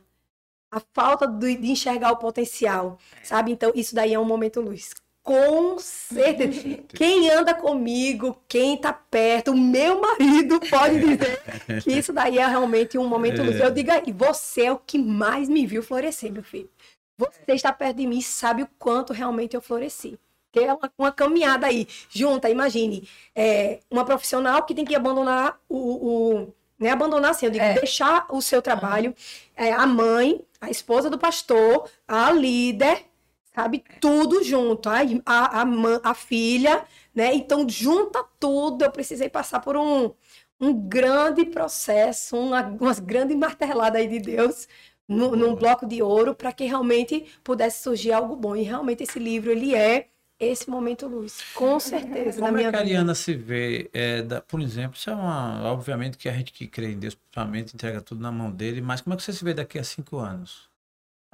[0.76, 3.52] A falta de, de enxergar o potencial, sabe?
[3.52, 4.90] Então, isso daí é um momento luz.
[5.24, 6.84] Com certeza.
[6.90, 11.42] Quem anda comigo, quem tá perto, o meu marido pode dizer
[11.82, 13.60] que isso daí é realmente um momento luz.
[13.60, 16.70] Eu digo aí, você é o que mais me viu florescer, meu filho.
[17.18, 20.20] Você está perto de mim e sabe o quanto realmente eu floresci.
[20.54, 21.88] É uma, uma caminhada aí.
[22.10, 25.78] Junta, imagine, é, uma profissional que tem que abandonar o.
[25.78, 27.74] o né, abandonar assim, eu digo, É.
[27.74, 29.14] deixar o seu trabalho,
[29.56, 33.06] é, a mãe, a esposa do pastor, a líder,
[33.54, 33.84] sabe?
[34.02, 34.90] Tudo junto.
[34.90, 37.34] A, a, a, mã- a filha, né?
[37.34, 38.84] Então, junta tudo.
[38.84, 40.12] Eu precisei passar por um,
[40.60, 44.68] um grande processo, uma, umas grandes marteladas aí de Deus
[45.08, 48.56] nu- num bloco de ouro para que realmente pudesse surgir algo bom.
[48.56, 50.08] E realmente esse livro, ele é
[50.40, 52.80] esse momento luz, com certeza, na Como minha é que a.
[52.80, 53.90] Ariana se vê?
[53.94, 55.64] é, da- por exemplo, isso é uma.
[55.72, 59.02] Obviamente que a gente que crê em Deus, principalmente, entrega tudo na mão dele, mas
[59.02, 60.70] como é que você se vê daqui a cinco anos?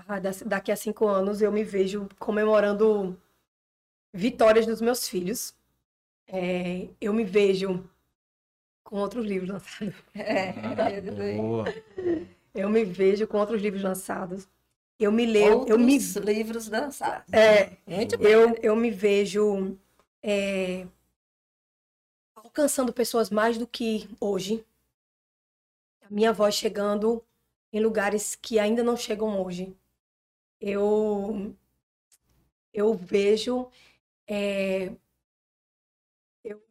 [0.07, 3.17] Ah, da- daqui a cinco anos eu me vejo comemorando
[4.13, 5.53] vitórias dos meus filhos.
[6.27, 7.83] É, eu me vejo
[8.83, 9.95] com outros livros lançados.
[10.13, 10.53] É,
[11.37, 11.65] boa.
[12.53, 14.47] Eu me vejo com outros livros lançados.
[15.01, 17.33] Eu me leio, eu me, Outros livros dançados.
[17.33, 18.31] é, Muito bem.
[18.31, 19.75] eu, eu me vejo
[20.21, 20.85] é,
[22.35, 24.63] alcançando pessoas mais do que hoje.
[26.03, 27.25] A minha voz chegando
[27.73, 29.75] em lugares que ainda não chegam hoje.
[30.59, 31.55] Eu,
[32.71, 33.67] eu vejo
[34.27, 34.95] é,
[36.43, 36.61] eu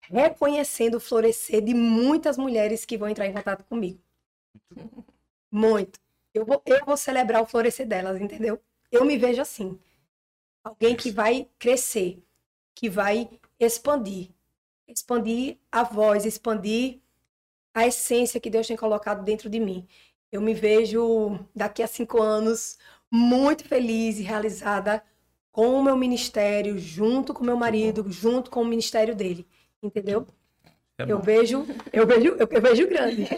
[0.00, 4.00] reconhecendo o florescer de muitas mulheres que vão entrar em contato comigo.
[5.50, 6.05] Muito.
[6.36, 8.60] Eu vou, eu vou celebrar o florescer delas, entendeu?
[8.92, 9.78] Eu me vejo assim.
[10.62, 12.22] Alguém que vai crescer,
[12.74, 14.30] que vai expandir.
[14.86, 17.00] Expandir a voz, expandir
[17.74, 19.86] a essência que Deus tem colocado dentro de mim.
[20.30, 22.78] Eu me vejo daqui a cinco anos
[23.10, 25.02] muito feliz e realizada
[25.50, 29.46] com o meu ministério, junto com meu marido, junto com o ministério dele.
[29.82, 30.26] Entendeu?
[30.98, 33.28] É Eu vejo, eu vejo, eu, eu vejo grande.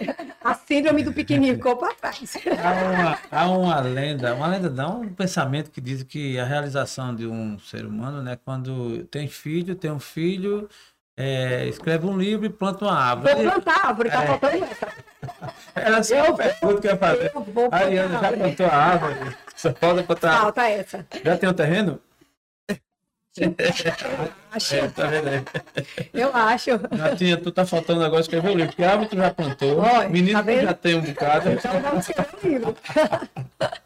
[0.45, 2.37] A síndrome do pequenininho ficou para trás.
[2.63, 7.13] Há uma, há uma lenda, uma lenda não, um pensamento que diz que a realização
[7.13, 10.69] de um ser humano, né, quando tem filho, tem um filho,
[11.17, 13.35] é, escreve um livro e planta uma árvore.
[13.35, 14.27] Vou plantar árvore, tá É.
[14.29, 14.89] faltando essa.
[15.75, 17.33] Era só uma pergunta que eu ia fazer.
[17.35, 19.37] Eu A Ariana já plantou a árvore?
[19.57, 20.41] Só falta plantar.
[20.43, 21.05] Falta essa.
[21.25, 22.01] Já tem um terreno?
[24.51, 25.43] Acho, É, tá vendo aí?
[26.15, 26.71] eu acho.
[26.91, 28.75] Natinha, tu tá faltando agora escrever o livro.
[28.75, 29.79] Que árvore tu já plantou?
[29.79, 30.63] Olha, Menino tá tu vendo?
[30.63, 31.51] já tem um bocado.
[31.53, 32.77] Então vamos tirar o livro.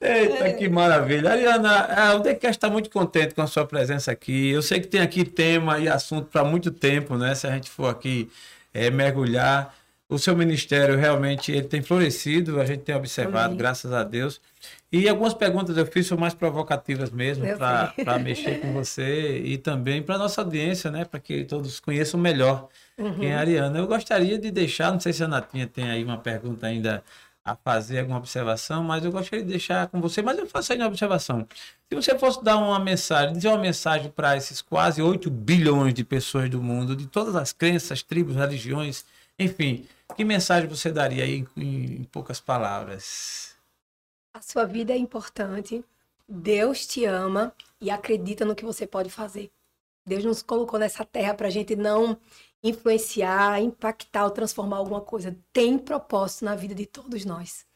[0.00, 1.30] Eita, que maravilha.
[1.30, 4.50] Ariana, ah, o TechCast está muito contente com a sua presença aqui.
[4.50, 7.34] Eu sei que tem aqui tema e assunto para muito tempo, né?
[7.34, 8.30] Se a gente for aqui
[8.72, 9.74] eh, mergulhar.
[10.08, 13.58] O seu ministério realmente ele tem florescido, a gente tem observado, Amém.
[13.58, 14.40] graças a Deus.
[14.92, 20.02] E algumas perguntas eu fiz são mais provocativas mesmo, para mexer com você e também
[20.02, 21.04] para nossa audiência, né?
[21.04, 22.68] Para que todos conheçam melhor
[22.98, 23.14] Uhum.
[23.18, 23.78] quem é a Ariana.
[23.78, 27.02] Eu gostaria de deixar, não sei se a Natinha tem aí uma pergunta ainda
[27.42, 30.78] a fazer alguma observação, mas eu gostaria de deixar com você, mas eu faço aí
[30.78, 31.46] uma observação.
[31.88, 36.04] Se você fosse dar uma mensagem, dizer uma mensagem para esses quase 8 bilhões de
[36.04, 39.04] pessoas do mundo, de todas as crenças, tribos, religiões,
[39.38, 43.49] enfim, que mensagem você daria aí em, em poucas palavras?
[44.32, 45.84] A sua vida é importante.
[46.28, 49.50] Deus te ama e acredita no que você pode fazer.
[50.06, 52.18] Deus nos colocou nessa terra para a gente não
[52.62, 55.36] influenciar, impactar ou transformar alguma coisa.
[55.52, 57.66] Tem propósito na vida de todos nós.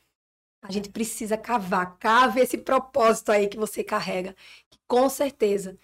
[0.63, 4.35] A gente precisa cavar, cave esse propósito aí que você carrega.
[4.71, 5.77] Que com certeza,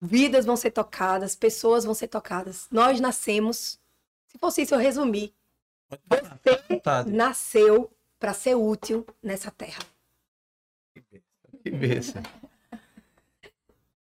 [0.00, 2.66] vidas vão ser tocadas, pessoas vão ser tocadas.
[2.70, 3.80] Nós nascemos,
[4.26, 5.32] se fosse isso eu resumir,
[5.88, 9.78] você nasceu para ser útil nessa terra.
[11.66, 12.22] Que bênção.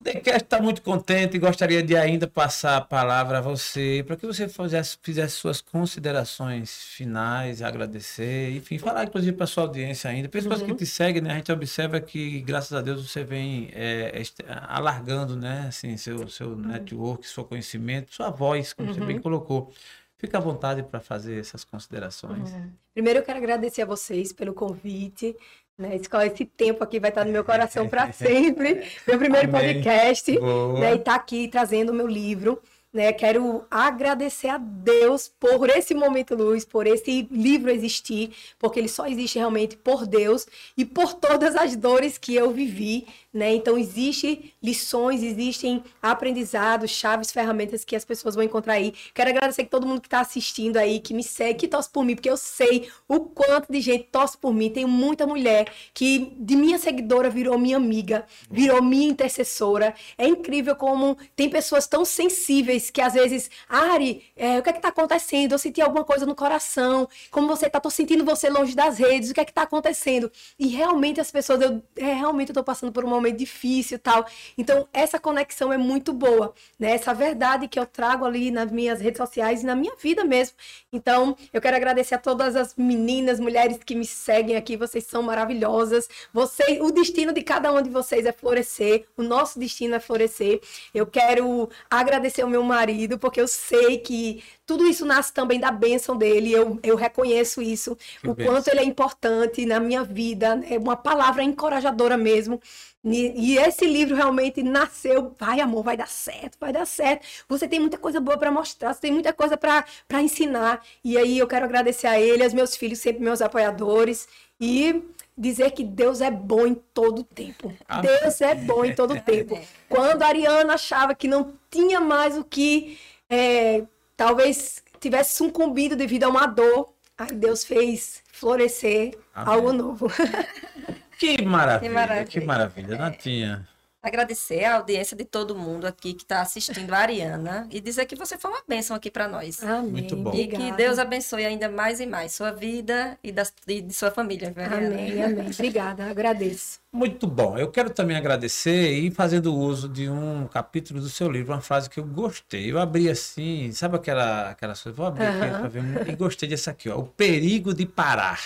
[0.01, 4.27] Decast está muito contente e gostaria de ainda passar a palavra a você para que
[4.27, 10.27] você fizesse, fizesse suas considerações finais, agradecer, enfim, falar inclusive para sua audiência ainda.
[10.27, 10.67] Pessoas uhum.
[10.67, 11.31] que te seguem, né?
[11.31, 14.21] A gente observa que, graças a Deus, você vem é,
[14.67, 15.67] alargando, né?
[15.69, 16.55] Assim, seu, seu uhum.
[16.57, 18.93] network, seu conhecimento, sua voz, como uhum.
[18.93, 19.21] você bem uhum.
[19.21, 19.71] colocou.
[20.17, 22.51] Fica à vontade para fazer essas considerações.
[22.51, 22.71] Uhum.
[22.93, 25.33] Primeiro, eu quero agradecer a vocês pelo convite.
[25.77, 25.95] Né?
[25.95, 28.83] Esse tempo aqui vai estar no meu coração para sempre.
[29.07, 29.73] Meu primeiro Amém.
[29.73, 30.31] podcast.
[30.79, 30.95] Né?
[30.95, 32.61] E tá aqui trazendo o meu livro.
[32.93, 33.11] Né?
[33.11, 39.07] Quero agradecer a Deus por esse momento luz, por esse livro existir, porque ele só
[39.07, 40.45] existe realmente por Deus
[40.77, 43.55] e por todas as dores que eu vivi, né?
[43.55, 48.93] Então existem lições, existem aprendizados, chaves, ferramentas que as pessoas vão encontrar aí.
[49.13, 52.05] Quero agradecer a todo mundo que está assistindo aí, que me segue, que torce por
[52.05, 54.69] mim, porque eu sei o quanto de gente torce por mim.
[54.69, 59.95] Tem muita mulher que de minha seguidora virou minha amiga, virou minha intercessora.
[60.15, 64.73] É incrível como tem pessoas tão sensíveis que às vezes, Ari, é, o que é
[64.73, 65.53] que tá acontecendo?
[65.53, 67.09] Eu senti alguma coisa no coração.
[67.31, 67.79] Como você tá?
[67.79, 69.31] Tô sentindo você longe das redes.
[69.31, 70.31] O que é que tá acontecendo?
[70.59, 74.25] E realmente as pessoas, eu é, realmente tô passando por um momento difícil tal.
[74.57, 76.91] Então, essa conexão é muito boa, né?
[76.91, 80.55] Essa verdade que eu trago ali nas minhas redes sociais e na minha vida mesmo.
[80.91, 84.75] Então, eu quero agradecer a todas as meninas, mulheres que me seguem aqui.
[84.75, 86.07] Vocês são maravilhosas.
[86.33, 89.05] Vocês, o destino de cada um de vocês é florescer.
[89.17, 90.61] O nosso destino é florescer.
[90.93, 95.71] Eu quero agradecer o meu marido, porque eu sei que tudo isso nasce também da
[95.71, 96.51] bênção dele.
[96.51, 98.53] Eu, eu reconheço isso, que o bênção.
[98.53, 100.61] quanto ele é importante na minha vida.
[100.69, 102.61] É uma palavra encorajadora mesmo.
[103.05, 107.27] E esse livro realmente nasceu, vai amor, vai dar certo, vai dar certo.
[107.49, 110.81] Você tem muita coisa boa para mostrar, você tem muita coisa para ensinar.
[111.03, 114.27] E aí eu quero agradecer a ele, aos meus filhos, sempre meus apoiadores
[114.57, 115.03] e
[115.37, 117.73] dizer que Deus é bom em todo tempo.
[117.89, 118.09] Amém.
[118.21, 119.59] Deus é bom em todo tempo.
[119.89, 122.97] Quando a Ariana achava que não tinha mais o que
[123.29, 123.83] é,
[124.15, 129.53] talvez tivesse sucumbido devido a uma dor, aí Deus fez florescer Amém.
[129.53, 130.07] algo novo.
[131.17, 132.97] Que maravilha, que maravilha, que maravilha.
[132.97, 133.67] Natinha.
[134.03, 138.17] Agradecer a audiência de todo mundo aqui que está assistindo a Ariana e dizer que
[138.17, 139.63] você foi uma bênção aqui para nós.
[139.63, 139.91] Amém.
[139.91, 140.33] Muito bom.
[140.33, 144.11] E que Deus abençoe ainda mais e mais sua vida e, da, e de sua
[144.11, 144.53] família.
[144.57, 145.49] Amém, amém.
[145.49, 146.81] Obrigada, agradeço.
[146.91, 147.57] Muito bom.
[147.57, 151.89] Eu quero também agradecer e fazendo uso de um capítulo do seu livro, uma frase
[151.89, 152.69] que eu gostei.
[152.69, 154.91] Eu abri assim, sabe aquela, aquela coisa?
[154.91, 156.09] Vou abrir aqui para ver.
[156.09, 156.99] E gostei dessa aqui, ó.
[156.99, 158.41] O perigo de parar.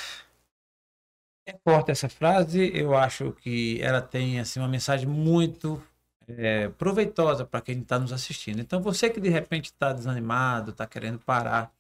[1.50, 5.82] É forte essa frase, eu acho que ela tem assim, uma mensagem muito
[6.28, 8.60] é, proveitosa para quem está nos assistindo.
[8.60, 11.72] Então, você que de repente está desanimado, está querendo parar,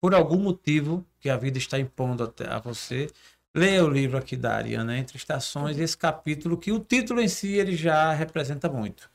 [0.00, 3.10] por algum motivo que a vida está impondo a você,
[3.52, 7.54] leia o livro aqui da Ariana, Entre Estações, esse capítulo, que o título em si
[7.54, 9.10] ele já representa muito.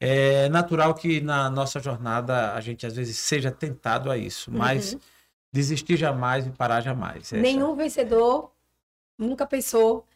[0.00, 4.94] É natural que na nossa jornada a gente às vezes seja tentado a isso, mas
[4.94, 5.00] uhum.
[5.52, 7.24] desistir jamais e parar jamais.
[7.24, 7.36] Essa...
[7.36, 8.50] Nenhum vencedor
[9.18, 10.06] nunca pensou.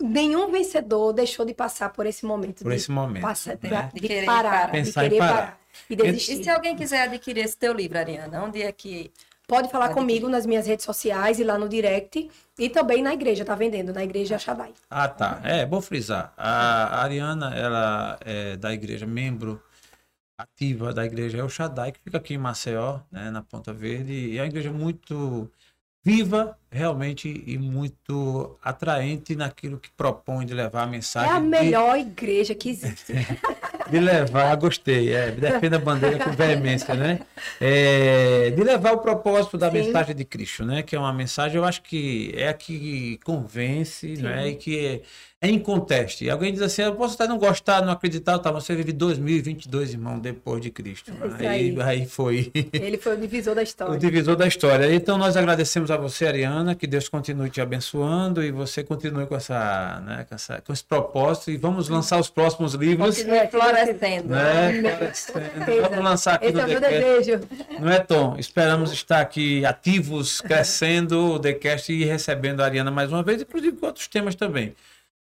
[0.00, 2.62] Nenhum vencedor deixou de passar por esse momento.
[2.64, 3.22] Por esse momento.
[3.22, 3.90] Passar, né?
[3.94, 5.34] de, de, de parar, Pensar de querer parar.
[5.34, 5.60] parar.
[5.88, 6.40] E, desistir.
[6.40, 9.12] e se alguém quiser adquirir esse teu livro, Ariana, onde é que.
[9.46, 12.30] Pode falar comigo nas minhas redes sociais e lá no direct.
[12.58, 14.72] E também na igreja, tá vendendo, na igreja Shaddai.
[14.88, 15.38] Ah, tá.
[15.44, 16.32] É, vou frisar.
[16.34, 19.62] A Ariana, ela é da igreja, membro
[20.36, 24.12] ativa da igreja é o Shaddai, que fica aqui em Maceió, né, na Ponta Verde.
[24.12, 25.50] E é uma igreja muito
[26.02, 31.30] viva realmente e muito atraente naquilo que propõe de levar a mensagem.
[31.30, 32.00] É a melhor de...
[32.00, 33.12] igreja que existe.
[33.88, 37.20] de levar, gostei, é, defenda a bandeira com veemência, né?
[37.60, 39.78] É, de levar o propósito da Sim.
[39.78, 40.82] mensagem de Cristo, né?
[40.82, 44.48] Que é uma mensagem, eu acho que é a que convence, né?
[44.48, 45.02] E que é,
[45.46, 46.28] é inconteste.
[46.30, 50.18] Alguém diz assim, eu posso até não gostar, não acreditar, tá, você vive 2022, irmão,
[50.18, 51.12] depois de Cristo.
[51.38, 52.50] É aí, aí foi.
[52.72, 53.94] Ele foi o divisor da história.
[53.94, 54.94] O divisor da história.
[54.94, 59.34] Então nós agradecemos a você, Ariana, que Deus continue te abençoando e você continue com
[59.34, 63.16] essa, né, com, essa, com esse propósito e vamos lançar os próximos livros.
[63.16, 64.28] Continue florescendo.
[64.28, 64.82] Né?
[65.12, 65.82] florescendo.
[65.82, 67.40] Vamos lançar aqui Esse no é desejo.
[67.80, 68.36] Não é, Tom?
[68.38, 73.76] Esperamos estar aqui ativos, crescendo o TheCast e recebendo a Ariana mais uma vez, inclusive
[73.76, 74.76] com outros temas também.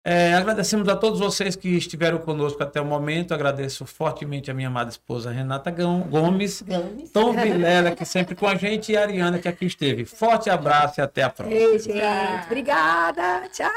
[0.08, 3.34] É, agradecemos a todos vocês que estiveram conosco até o momento.
[3.34, 7.10] Agradeço fortemente a minha amada esposa Renata Gomes, Gomes.
[7.12, 10.06] Tom Vilela, que sempre com a gente, e a Ariana, que aqui esteve.
[10.06, 11.60] Forte abraço e até a próxima.
[11.60, 12.46] Ei, gente.
[12.46, 13.50] Obrigada.
[13.52, 13.72] Tchau.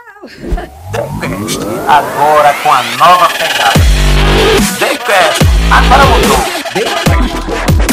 [1.89, 3.79] agora com a nova pegada.
[4.79, 5.43] Daycast,
[5.73, 7.88] agora mudou.